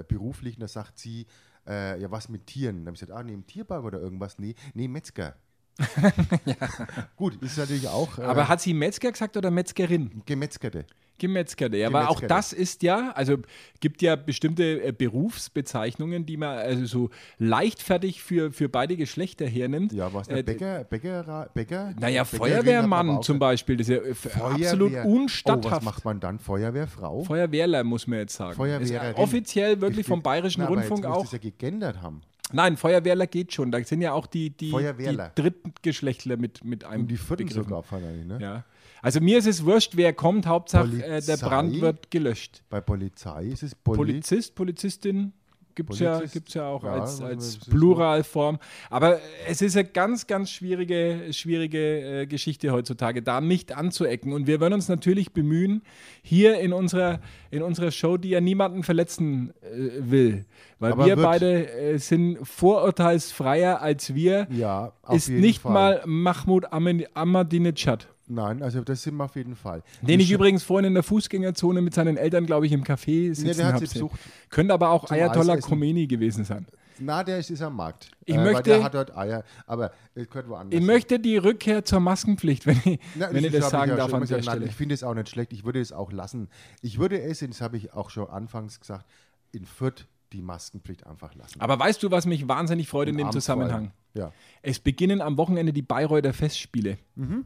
äh, 0.00 0.04
beruflich. 0.04 0.54
Und 0.56 0.62
da 0.62 0.68
sagt 0.68 0.98
sie, 0.98 1.26
äh, 1.66 2.00
ja, 2.00 2.10
was 2.10 2.30
mit 2.30 2.46
Tieren? 2.46 2.76
Dann 2.76 2.86
habe 2.86 2.94
ich 2.94 3.00
gesagt, 3.00 3.18
ah, 3.18 3.22
nee, 3.22 3.34
im 3.34 3.46
Tierpark 3.46 3.84
oder 3.84 4.00
irgendwas. 4.00 4.38
Nee, 4.38 4.54
nee 4.72 4.88
Metzger. 4.88 5.36
Gut, 7.16 7.36
ist 7.42 7.58
natürlich 7.58 7.86
auch 7.86 8.16
äh, 8.16 8.22
Aber 8.22 8.48
hat 8.48 8.62
sie 8.62 8.72
Metzger 8.72 9.12
gesagt 9.12 9.36
oder 9.36 9.50
Metzgerin? 9.50 10.22
Gemetzgerte. 10.24 10.86
Gemetzgerte. 11.18 11.76
Ja, 11.76 11.88
aber 11.88 12.08
auch 12.10 12.20
das 12.20 12.52
ist 12.52 12.82
ja, 12.82 13.12
also 13.12 13.36
gibt 13.80 14.02
ja 14.02 14.16
bestimmte 14.16 14.82
äh, 14.82 14.92
Berufsbezeichnungen, 14.92 16.26
die 16.26 16.36
man 16.36 16.58
also 16.58 16.84
so 16.86 17.10
leichtfertig 17.38 18.22
für, 18.22 18.52
für 18.52 18.68
beide 18.68 18.96
Geschlechter 18.96 19.46
hernimmt. 19.46 19.92
Ja, 19.92 20.12
was 20.12 20.28
Äh, 20.28 20.36
der 20.36 20.42
Bäcker, 20.42 20.84
Bäcker, 20.84 21.50
Bäcker? 21.54 21.94
Naja, 21.98 22.24
Feuerwehrmann 22.24 23.10
aber 23.10 23.20
zum 23.22 23.38
Beispiel, 23.38 23.76
das 23.76 23.88
ist 23.88 24.24
ja 24.26 24.30
äh, 24.30 24.42
absolut 24.54 24.92
Feuerwehr- 24.92 25.04
Oh, 25.06 25.12
was 25.14 25.20
unstatthaft. 25.20 25.82
macht 25.84 26.04
man 26.04 26.20
dann? 26.20 26.38
Feuerwehrfrau? 26.38 27.24
Feuerwehrler, 27.24 27.84
muss 27.84 28.06
man 28.06 28.20
jetzt 28.20 28.34
sagen. 28.36 28.54
Feuerwehrerin. 28.54 29.12
Ist 29.12 29.18
offiziell 29.18 29.80
wirklich 29.80 30.00
Ich 30.00 30.06
vom 30.06 30.22
Bayerischen 30.22 30.60
Na, 30.60 30.66
aber 30.66 30.76
Rundfunk 30.76 31.00
jetzt 31.04 31.08
musst 31.08 31.18
auch. 31.18 31.22
du's 31.24 31.32
ja 31.32 31.38
gegendert 31.38 32.02
haben. 32.02 32.22
Nein, 32.52 32.76
Feuerwehrler 32.76 33.26
geht 33.26 33.52
schon. 33.52 33.72
Da 33.72 33.82
sind 33.82 34.02
ja 34.02 34.12
auch 34.12 34.26
die, 34.26 34.50
die, 34.50 34.70
die. 34.98 35.18
Drittgeschlechtler 35.34 36.36
mit, 36.36 36.64
mit 36.64 36.84
einem 36.84 37.02
Und 37.02 37.08
die 37.08 37.16
vierten 37.16 37.46
Begriffen. 37.46 37.64
sogar 37.64 37.84
wahrscheinlich, 37.90 38.24
ne? 38.24 38.38
Ja. 38.40 38.64
Also 39.06 39.20
mir 39.20 39.38
ist 39.38 39.46
es 39.46 39.64
wurscht, 39.64 39.92
wer 39.94 40.12
kommt, 40.12 40.48
Hauptsache 40.48 40.88
äh, 40.96 40.98
der 40.98 41.36
Polizei? 41.36 41.48
Brand 41.48 41.80
wird 41.80 42.10
gelöscht. 42.10 42.64
Bei 42.68 42.80
Polizei 42.80 43.44
ist 43.44 43.62
es 43.62 43.72
Poli 43.76 43.98
Polizist, 43.98 44.56
Polizistin 44.56 45.32
gibt 45.76 45.92
es 45.92 46.00
ja, 46.00 46.20
gibt's 46.22 46.54
ja 46.54 46.66
auch 46.66 46.82
ja, 46.82 46.94
als, 46.94 47.20
was 47.20 47.28
als 47.28 47.58
Pluralform. 47.58 48.58
Aber 48.90 49.20
es 49.46 49.62
ist 49.62 49.76
eine 49.76 49.86
ganz, 49.86 50.26
ganz 50.26 50.50
schwierige, 50.50 51.32
schwierige 51.32 52.22
äh, 52.22 52.26
Geschichte 52.26 52.72
heutzutage, 52.72 53.22
da 53.22 53.40
nicht 53.40 53.76
anzuecken. 53.76 54.32
Und 54.32 54.48
wir 54.48 54.60
werden 54.60 54.74
uns 54.74 54.88
natürlich 54.88 55.32
bemühen, 55.32 55.82
hier 56.22 56.58
in 56.58 56.72
unserer, 56.72 57.20
in 57.52 57.62
unserer 57.62 57.92
Show, 57.92 58.16
die 58.16 58.30
ja 58.30 58.40
niemanden 58.40 58.82
verletzen 58.82 59.52
äh, 59.60 59.90
will, 60.00 60.46
weil 60.80 60.94
Aber 60.94 61.06
wir 61.06 61.14
beide 61.14 61.70
äh, 61.70 61.98
sind 61.98 62.38
vorurteilsfreier 62.42 63.80
als 63.80 64.16
wir, 64.16 64.48
Ja, 64.50 64.94
ist 65.12 65.28
nicht 65.28 65.62
Fall. 65.62 65.72
mal 65.72 66.02
Mahmoud 66.06 66.72
Ahmadinejad. 66.72 68.08
Nein, 68.28 68.62
also 68.62 68.80
das 68.82 69.02
sind 69.02 69.16
wir 69.16 69.24
auf 69.24 69.36
jeden 69.36 69.54
Fall. 69.54 69.82
Den 70.02 70.18
ich 70.20 70.28
Sch- 70.30 70.34
übrigens 70.34 70.64
vorhin 70.64 70.86
in 70.86 70.94
der 70.94 71.02
Fußgängerzone 71.04 71.80
mit 71.80 71.94
seinen 71.94 72.16
Eltern, 72.16 72.44
glaube 72.46 72.66
ich, 72.66 72.72
im 72.72 72.82
Café 72.82 73.32
sitzen 73.34 73.56
der 73.56 73.66
hat 73.66 73.74
hab 73.74 73.80
sie 73.80 73.86
sehen. 73.86 73.92
besucht. 74.08 74.20
Könnte 74.50 74.74
aber 74.74 74.90
auch 74.90 75.08
Ayatollah. 75.10 75.58
Khomeini 75.58 76.06
gewesen 76.06 76.44
sein. 76.44 76.66
Na, 76.98 77.22
der 77.22 77.38
ist, 77.38 77.50
ist 77.50 77.60
am 77.62 77.76
Markt. 77.76 78.10
Ich 78.24 78.34
Weil 78.36 78.44
möchte- 78.54 78.70
der 78.70 78.82
hat 78.82 78.94
dort 78.94 79.14
Eier, 79.16 79.44
aber 79.66 79.92
es 80.14 80.26
gehört 80.28 80.48
woanders. 80.48 80.72
Ich 80.72 80.78
hin. 80.78 80.86
möchte 80.86 81.18
die 81.20 81.36
Rückkehr 81.36 81.84
zur 81.84 82.00
Maskenpflicht, 82.00 82.66
wenn 82.66 82.80
ich, 82.84 82.98
Na, 83.14 83.32
wenn 83.32 83.44
ich 83.44 83.52
das 83.52 83.68
sagen 83.70 83.90
ja 83.90 83.96
darf 83.96 84.12
an 84.14 84.20
der 84.26 84.42
Stelle. 84.42 84.60
Nein, 84.60 84.68
ich 84.68 84.74
finde 84.74 84.94
es 84.94 85.04
auch 85.04 85.14
nicht 85.14 85.28
schlecht. 85.28 85.52
Ich 85.52 85.64
würde 85.64 85.80
es 85.80 85.92
auch 85.92 86.10
lassen. 86.10 86.48
Ich 86.80 86.98
würde 86.98 87.20
es, 87.20 87.40
das 87.40 87.60
habe 87.60 87.76
ich 87.76 87.92
auch 87.92 88.08
schon 88.10 88.28
anfangs 88.28 88.80
gesagt, 88.80 89.04
in 89.52 89.66
Fürth 89.66 90.06
die 90.32 90.40
Maskenpflicht 90.42 91.06
einfach 91.06 91.34
lassen. 91.34 91.60
Aber 91.60 91.78
weißt 91.78 92.02
du, 92.02 92.10
was 92.10 92.26
mich 92.26 92.48
wahnsinnig 92.48 92.88
freut 92.88 93.08
in 93.08 93.16
dem 93.18 93.26
Abend 93.26 93.34
vor 93.34 93.40
Zusammenhang? 93.40 93.92
Ja. 94.14 94.32
Es 94.62 94.80
beginnen 94.80 95.20
am 95.20 95.36
Wochenende 95.36 95.72
die 95.74 95.82
Bayreuther 95.82 96.32
Festspiele. 96.32 96.96
Mhm. 97.14 97.44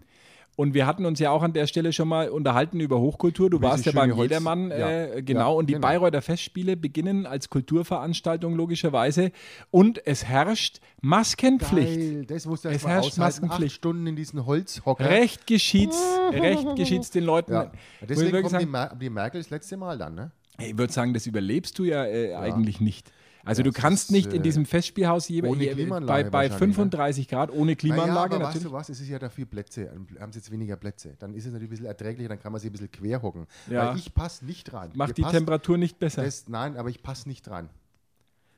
Und 0.61 0.75
wir 0.75 0.87
hatten 0.87 1.07
uns 1.07 1.19
ja 1.21 1.31
auch 1.31 1.43
an 1.43 1.55
der 1.55 1.67
Stelle 1.67 1.91
schon 1.91 2.07
mal 2.07 2.29
unterhalten 2.29 2.81
über 2.81 3.01
Hochkultur. 3.01 3.49
Du 3.49 3.63
warst 3.63 3.87
ja 3.87 3.93
beim 3.93 4.15
Jedermann, 4.15 4.69
Ja. 4.69 4.91
äh, 4.91 5.23
genau. 5.23 5.41
Ja, 5.41 5.47
und 5.47 5.71
die 5.71 5.73
genau. 5.73 5.89
Bayreuther 5.89 6.21
Festspiele 6.21 6.77
beginnen 6.77 7.25
als 7.25 7.49
Kulturveranstaltung 7.49 8.55
logischerweise. 8.55 9.33
Und 9.71 10.07
es 10.07 10.27
herrscht 10.27 10.83
Maskenpflicht. 11.01 11.97
Geil, 11.97 12.27
das 12.27 12.45
musst 12.45 12.67
du 12.67 12.69
Es 12.69 12.83
mal 12.83 12.91
herrscht 12.91 13.13
aushalten. 13.13 13.23
Acht 13.23 13.41
Maskenpflicht. 13.41 13.75
Stunden 13.75 14.07
in 14.07 14.17
diesen 14.17 14.45
Holzhocker. 14.45 15.09
Recht 15.09 15.47
geschieht's, 15.47 15.99
recht 16.33 16.77
geschieht's 16.77 17.11
den 17.11 17.25
Leuten. 17.25 17.55
Ja. 17.55 17.73
Deswegen 18.07 18.43
kommt 18.43 18.61
die, 18.61 18.67
Mer 18.67 18.95
die 19.01 19.09
Merkel 19.09 19.41
das 19.41 19.49
letzte 19.49 19.79
Mal 19.79 19.97
dann, 19.97 20.15
ne? 20.15 20.31
ich 20.59 20.77
würde 20.77 20.93
sagen, 20.93 21.15
das 21.15 21.27
überlebst 21.27 21.79
du 21.79 21.85
ja, 21.85 22.05
äh, 22.05 22.35
eigentlich 22.35 22.83
nicht. 22.83 23.11
Also 23.45 23.63
du 23.63 23.71
das 23.71 23.81
kannst 23.81 24.05
ist, 24.05 24.11
nicht 24.11 24.33
in 24.33 24.41
äh, 24.41 24.43
diesem 24.43 24.67
Festspielhaus 24.67 25.29
je, 25.29 25.41
bei, 25.41 25.49
bei 25.49 26.31
wahrscheinlich, 26.33 26.51
ne? 26.53 26.59
35 26.59 27.29
Grad 27.29 27.51
ohne 27.51 27.61
Naja, 27.63 27.75
Klimaanlage 27.77 28.35
aber 28.37 28.45
weißt 28.45 28.55
natürlich. 28.57 28.65
du 28.65 28.73
was, 28.73 28.89
es 28.89 29.01
ist 29.01 29.09
ja 29.09 29.19
dafür 29.19 29.47
Plätze, 29.47 29.91
haben 30.21 30.33
sie 30.33 30.39
jetzt 30.39 30.51
weniger 30.51 30.77
Plätze. 30.77 31.15
Dann 31.19 31.35
ist 31.35 31.47
es 31.47 31.53
natürlich 31.53 31.69
ein 31.69 31.71
bisschen 31.71 31.87
erträglicher, 31.87 32.29
dann 32.29 32.41
kann 32.41 32.53
man 32.53 32.61
sich 32.61 32.69
ein 32.71 32.73
bisschen 32.73 32.91
quer 32.91 33.23
hocken. 33.23 33.47
Ja. 33.69 33.89
Weil 33.91 33.97
ich 33.99 34.13
passe 34.15 34.45
nicht 34.45 34.73
rein. 34.73 34.91
Macht 34.95 35.17
die 35.17 35.23
passt- 35.23 35.35
Temperatur 35.35 35.79
nicht 35.79 35.99
besser. 35.99 36.23
Das, 36.25 36.49
nein, 36.49 36.77
aber 36.77 36.91
ich 36.91 37.03
passe 37.03 37.29
nicht 37.29 37.49
rein. 37.51 37.71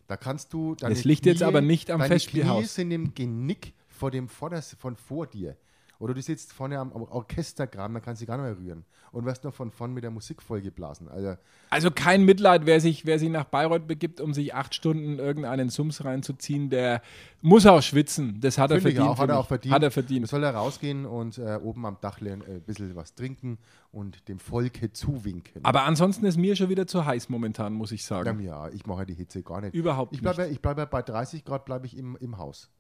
Da 0.09 0.17
kannst 0.17 0.53
du. 0.53 0.75
Das 0.75 1.05
liegt 1.05 1.27
jetzt 1.27 1.43
aber 1.43 1.61
nicht 1.61 1.91
am 1.91 2.01
deine 2.01 2.13
Festspielhaus. 2.13 2.59
Knie 2.59 2.67
sind 2.67 2.91
im 2.91 3.15
Genick 3.15 3.73
vor 3.89 4.11
dem 4.11 4.29
Vorders, 4.29 4.77
von 4.79 4.97
vor 4.97 5.27
dir. 5.27 5.57
Oder 6.03 6.15
du 6.15 6.21
sitzt 6.21 6.53
vorne 6.53 6.81
am 6.81 6.91
Orchestergraben, 6.91 7.95
dann 7.95 8.03
kannst 8.03 8.21
du 8.21 8.25
dich 8.25 8.29
gar 8.29 8.37
nicht 8.37 8.59
mehr 8.59 8.59
rühren. 8.59 8.85
Und 9.13 9.25
wirst 9.25 9.45
noch 9.45 9.55
von 9.55 9.71
vorn 9.71 9.95
mit 9.95 10.03
der 10.03 10.11
Musik 10.11 10.43
vollgeblasen. 10.43 11.09
Also, 11.09 11.37
Also 11.71 11.93
kein 11.93 12.25
Mitleid, 12.25 12.67
wer 12.67 12.81
sich, 12.81 13.07
wer 13.07 13.21
sich 13.21 13.29
nach 13.29 13.45
Bayreuth 13.45 13.87
begibt, 13.87 14.21
um 14.21 14.35
sich 14.35 14.53
acht 14.53 14.75
Stunden 14.75 15.21
irgendeinen 15.21 15.69
Sums 15.69 16.05
reinzuziehen, 16.05 16.71
der 16.71 17.03
muss 17.41 17.67
auch 17.67 17.81
schwitzen. 17.83 18.41
Das 18.41 18.59
hat 18.59 18.73
er 18.73 18.81
verdient. 18.81 19.05
auch, 19.05 19.17
hat 19.17 19.29
er 19.29 19.39
auch 19.39 19.47
verdient. 19.47 19.75
Hat 19.77 19.83
er 19.85 19.93
verdient. 19.93 20.27
soll 20.27 20.43
er 20.43 20.57
rausgehen 20.57 21.07
und 21.07 21.39
äh, 21.39 21.61
oben 21.63 21.87
am 21.87 21.97
Dach 22.01 22.21
äh, 22.21 22.33
ein 22.33 22.63
bisschen 22.67 22.97
was 22.97 23.15
trinken 23.15 23.59
und 23.93 24.29
dem 24.29 24.41
Volke 24.41 24.93
zuwinken. 24.93 25.65
Aber 25.65 25.85
ansonsten 25.85 26.27
ist 26.27 26.37
mir 26.37 26.57
schon 26.57 26.69
wieder 26.69 26.89
zu 26.89 27.07
heiß 27.07 27.29
momentan, 27.29 27.75
muss 27.75 27.93
ich 27.93 28.05
sagen. 28.05 28.41
ja, 28.41 28.69
ich 28.71 28.87
mache 28.87 29.07
die 29.07 29.15
Hitze 29.15 29.45
gar 29.45 29.61
nicht. 29.61 29.73
Überhaupt 29.73 30.13
ich 30.13 30.21
bleibe, 30.21 30.49
ich 30.49 30.61
bleibe 30.61 30.85
bei 30.85 31.01
30 31.03 31.45
Grad 31.45 31.65
bleibe 31.65 31.87
ich 31.87 31.97
im, 31.97 32.17
im 32.17 32.39
Haus. 32.39 32.71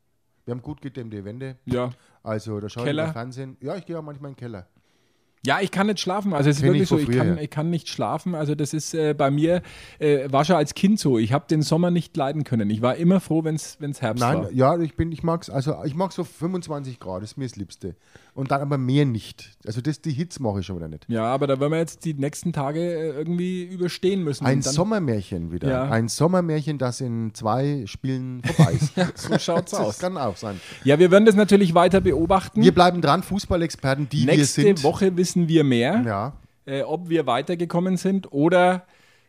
Wir 0.44 0.52
haben 0.52 0.62
gut 0.62 0.80
gedämmte 0.80 1.24
Wände. 1.24 1.56
Ja. 1.64 1.90
Also 2.22 2.60
da 2.60 2.68
schaue 2.68 2.84
ich 2.84 2.88
Keller? 2.88 3.06
mal 3.06 3.12
Fernsehen. 3.12 3.56
Ja, 3.60 3.76
ich 3.76 3.86
gehe 3.86 3.98
auch 3.98 4.02
manchmal 4.02 4.30
in 4.30 4.34
den 4.34 4.40
Keller. 4.40 4.66
Ja, 5.44 5.60
ich 5.60 5.72
kann 5.72 5.88
nicht 5.88 5.98
schlafen. 5.98 6.34
Also 6.34 6.50
es 6.50 6.58
ist 6.58 6.62
wirklich 6.62 6.84
ich 6.84 6.88
so, 6.88 6.98
ich 6.98 7.10
kann, 7.10 7.36
ich 7.36 7.50
kann 7.50 7.68
nicht 7.68 7.88
schlafen. 7.88 8.36
Also 8.36 8.54
das 8.54 8.72
ist 8.72 8.94
äh, 8.94 9.12
bei 9.12 9.32
mir, 9.32 9.62
äh, 9.98 10.30
war 10.30 10.44
schon 10.44 10.54
als 10.54 10.74
Kind 10.74 11.00
so. 11.00 11.18
Ich 11.18 11.32
habe 11.32 11.46
den 11.50 11.62
Sommer 11.62 11.90
nicht 11.90 12.16
leiden 12.16 12.44
können. 12.44 12.70
Ich 12.70 12.80
war 12.80 12.94
immer 12.94 13.18
froh, 13.18 13.42
wenn 13.42 13.56
es 13.56 13.76
Herbst 14.00 14.20
Nein, 14.20 14.38
war. 14.38 14.52
ja, 14.52 14.78
ich 14.78 14.94
bin, 14.94 15.10
ich 15.10 15.24
mag's, 15.24 15.50
also 15.50 15.82
ich 15.84 15.96
mag 15.96 16.12
so 16.12 16.22
25 16.22 17.00
Grad, 17.00 17.22
das 17.22 17.32
ist 17.32 17.38
mir 17.38 17.46
das 17.46 17.56
Liebste. 17.56 17.96
Und 18.34 18.50
dann 18.50 18.62
aber 18.62 18.78
mehr 18.78 19.04
nicht. 19.04 19.50
Also 19.66 19.82
das, 19.82 20.00
die 20.00 20.12
Hitze 20.12 20.42
mache 20.42 20.60
ich 20.60 20.66
schon 20.66 20.76
wieder 20.76 20.88
nicht. 20.88 21.04
Ja, 21.08 21.24
aber 21.24 21.46
da 21.46 21.60
werden 21.60 21.72
wir 21.72 21.78
jetzt 21.78 22.04
die 22.06 22.14
nächsten 22.14 22.54
Tage 22.54 22.80
äh, 22.80 23.10
irgendwie 23.10 23.64
überstehen 23.64 24.22
müssen. 24.22 24.46
Ein 24.46 24.62
Sommermärchen 24.62 25.52
wieder. 25.52 25.68
Ja. 25.68 25.90
Ein 25.90 26.08
Sommermärchen, 26.08 26.78
das 26.78 27.02
in 27.02 27.34
zwei 27.34 27.82
Spielen 27.86 28.42
vorbei 28.42 28.72
ist. 28.74 28.92
So 29.16 29.38
schaut's 29.38 29.72
das 29.72 29.80
aus. 29.80 29.98
kann 29.98 30.16
auch 30.16 30.36
sein. 30.36 30.60
Ja, 30.84 30.98
wir 30.98 31.10
werden 31.10 31.26
das 31.26 31.34
natürlich 31.34 31.74
weiter 31.74 32.00
beobachten. 32.00 32.62
Wir 32.62 32.72
bleiben 32.72 33.02
dran, 33.02 33.22
Fußballexperten, 33.22 34.08
die 34.08 34.24
Nächste 34.24 34.62
wir 34.62 34.68
sind. 34.68 34.82
Woche 34.82 35.16
wissen 35.16 35.31
wir 35.48 35.64
mehr, 35.64 36.02
Ja. 36.06 36.32
äh, 36.66 36.82
ob 36.82 37.08
wir 37.08 37.26
weitergekommen 37.26 37.96
sind 37.96 38.32
oder 38.32 38.84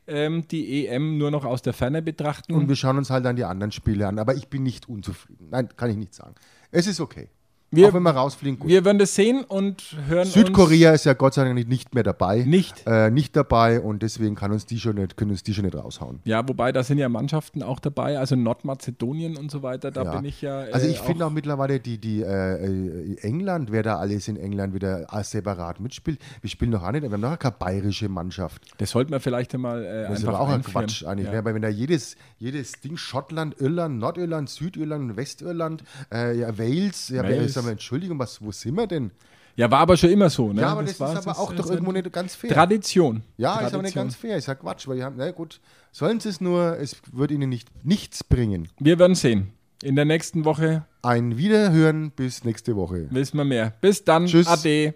ähm, 0.07 0.47
die 0.49 0.85
EM 0.87 1.17
nur 1.17 1.31
noch 1.31 1.45
aus 1.45 1.61
der 1.61 1.73
Ferne 1.73 2.01
betrachten. 2.01 2.53
Und 2.53 2.67
wir 2.67 2.75
schauen 2.75 2.97
uns 2.97 3.09
halt 3.09 3.23
dann 3.25 3.35
die 3.37 3.45
anderen 3.45 3.71
Spiele 3.71 4.07
an. 4.07 4.19
Aber 4.19 4.35
ich 4.35 4.49
bin 4.49 4.63
nicht 4.63 4.89
unzufrieden. 4.89 5.47
Nein, 5.49 5.69
kann 5.77 5.89
ich 5.89 5.95
nicht 5.97 6.13
sagen. 6.13 6.35
Es 6.71 6.87
ist 6.87 6.99
okay. 6.99 7.29
Wir- 7.75 7.89
Auch 7.89 7.93
wenn 7.93 8.03
wir 8.03 8.12
rausfliegen, 8.12 8.59
gut. 8.59 8.69
wir 8.69 8.86
werden 8.86 8.99
das 8.99 9.15
sehen 9.15 9.43
und 9.43 9.95
hören 10.07 10.25
Südkorea 10.27 10.91
ist 10.93 11.05
ja 11.05 11.13
Gott 11.13 11.33
sei 11.33 11.43
Dank 11.43 11.67
nicht 11.67 11.93
mehr 11.95 12.03
dabei. 12.03 12.43
Nicht. 12.43 12.83
Äh, 12.86 13.09
nicht 13.09 13.36
dabei 13.36 13.79
und 13.81 14.03
deswegen 14.03 14.36
kann 14.36 14.51
uns 14.51 14.65
die 14.65 14.79
schon 14.79 14.95
nicht, 14.95 15.17
können 15.17 15.31
uns 15.31 15.43
die 15.43 15.53
schon 15.53 15.65
nicht 15.65 15.75
raushauen. 15.75 16.19
Ja, 16.23 16.47
wobei 16.47 16.71
da 16.71 16.83
sind 16.83 16.99
ja 16.99 17.09
Mannschaften 17.09 17.63
auch 17.63 17.79
dabei, 17.79 18.19
also 18.19 18.36
Nordmazedonien 18.36 19.38
und 19.38 19.51
so 19.51 19.63
weiter. 19.63 19.91
Da 19.91 20.03
Ja. 20.03 20.15
bin 20.15 20.25
ich 20.25 20.41
ja. 20.41 20.59
Also 20.71 20.88
äh, 20.88 20.91
ich 20.91 20.99
finde 20.99 21.25
auch 21.25 21.31
mittlerweile 21.31 21.79
die, 21.79 21.97
die 21.97 22.21
äh, 22.21 22.25
äh, 22.65 23.17
England, 23.21 23.71
wer 23.71 23.83
da 23.83 23.97
alles 23.97 24.27
in 24.27 24.38
England 24.38 24.73
wieder 24.73 25.07
äh, 25.12 25.23
separat 25.23 25.79
mitspielt. 25.79 26.19
Wir 26.41 26.49
spielen 26.49 26.71
noch 26.71 26.83
auch 26.83 26.91
nicht, 26.91 27.03
wir 27.03 27.12
haben 27.12 27.21
noch 27.21 27.38
keine 27.39 27.55
bayerische 27.57 28.09
Mannschaft. 28.09 28.62
Das 28.77 28.91
sollte 28.91 29.12
man 29.12 29.19
vielleicht 29.19 29.53
einmal 29.53 29.83
äh, 29.83 30.07
Das 30.09 30.19
ist 30.19 30.25
aber 30.27 30.39
auch 30.39 30.49
ein. 30.49 30.62
Quatsch 30.63 31.03
eigentlich. 31.05 31.27
Ja. 31.27 31.33
Ne? 31.33 31.45
Weil 31.45 31.55
wenn 31.55 31.62
da 31.62 31.69
jedes, 31.69 32.15
jedes 32.38 32.73
Ding, 32.81 32.97
Schottland, 32.97 33.59
Irland, 33.59 33.99
Nordirland, 33.99 34.49
Südirland, 34.49 35.17
Westirland, 35.17 35.83
äh, 36.13 36.38
ja, 36.38 36.57
Wales, 36.57 37.09
ja, 37.09 37.23
Wales. 37.23 37.53
Aber 37.63 37.71
Entschuldigung, 37.71 38.19
was, 38.19 38.41
wo 38.41 38.52
sind 38.52 38.76
wir 38.76 38.88
denn? 38.88 39.12
ja, 39.56 39.69
war 39.69 39.80
aber 39.80 39.95
schon 39.97 40.10
immer 40.10 40.30
so. 40.30 40.52
Ne? 40.52 40.62
Ja, 40.62 40.69
aber 40.69 40.84
das, 40.84 40.99
war- 40.99 41.12
ist 41.13 41.28
aber 41.28 41.38
auch 41.39 41.52
ist 41.52 41.60
doch 41.60 41.69
irgendwo 41.69 41.91
nicht 41.91 42.12
ganz 42.12 42.36
fair. 42.36 42.49
Tradition. 42.52 43.23
ja, 43.38 43.49
Tradition. 43.54 43.67
ist 43.67 43.73
aber 43.76 43.84
nicht 43.84 43.95
ganz 43.95 44.15
fair. 44.15 44.38
Ich 44.38 44.45
sag 44.45 44.60
Quatsch, 44.62 44.88
weil 44.88 44.97
die 44.97 45.04
haben, 45.04 45.15
na 45.17 45.30
gut, 45.32 45.60
sollen 45.91 46.19
sie 46.19 46.30
es 46.30 46.41
nur, 46.41 46.78
es 46.80 46.95
wird 47.12 47.30
ihnen 47.32 47.49
nicht, 47.49 47.67
nichts 47.86 48.23
bringen. 48.23 48.67
Wir 48.80 48.97
werden 48.99 49.15
sehen. 49.15 49.54
In 49.84 49.95
der 49.95 50.06
nächsten 50.06 50.45
Woche 50.45 50.86
Ein 51.02 51.38
Wiederhören 51.38 52.12
bis 52.12 52.43
nächste 52.45 52.76
Woche. 52.76 53.08
wissen 53.12 53.38
wir 53.38 53.43
mehr. 53.45 53.73
Bis 53.82 54.04
dann. 54.06 54.26
Tschüss. 54.28 54.47
Ade. 54.47 54.93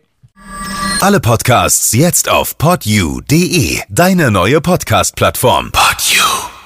Alle 1.02 1.20
Podcasts 1.20 1.92
jetzt 1.92 2.28
auf 2.30 2.58
podyou.de, 2.58 3.82
deine 3.90 4.32
neue 4.32 4.62
Podcast-Plattform. 4.62 5.72
Podyou. 5.72 6.57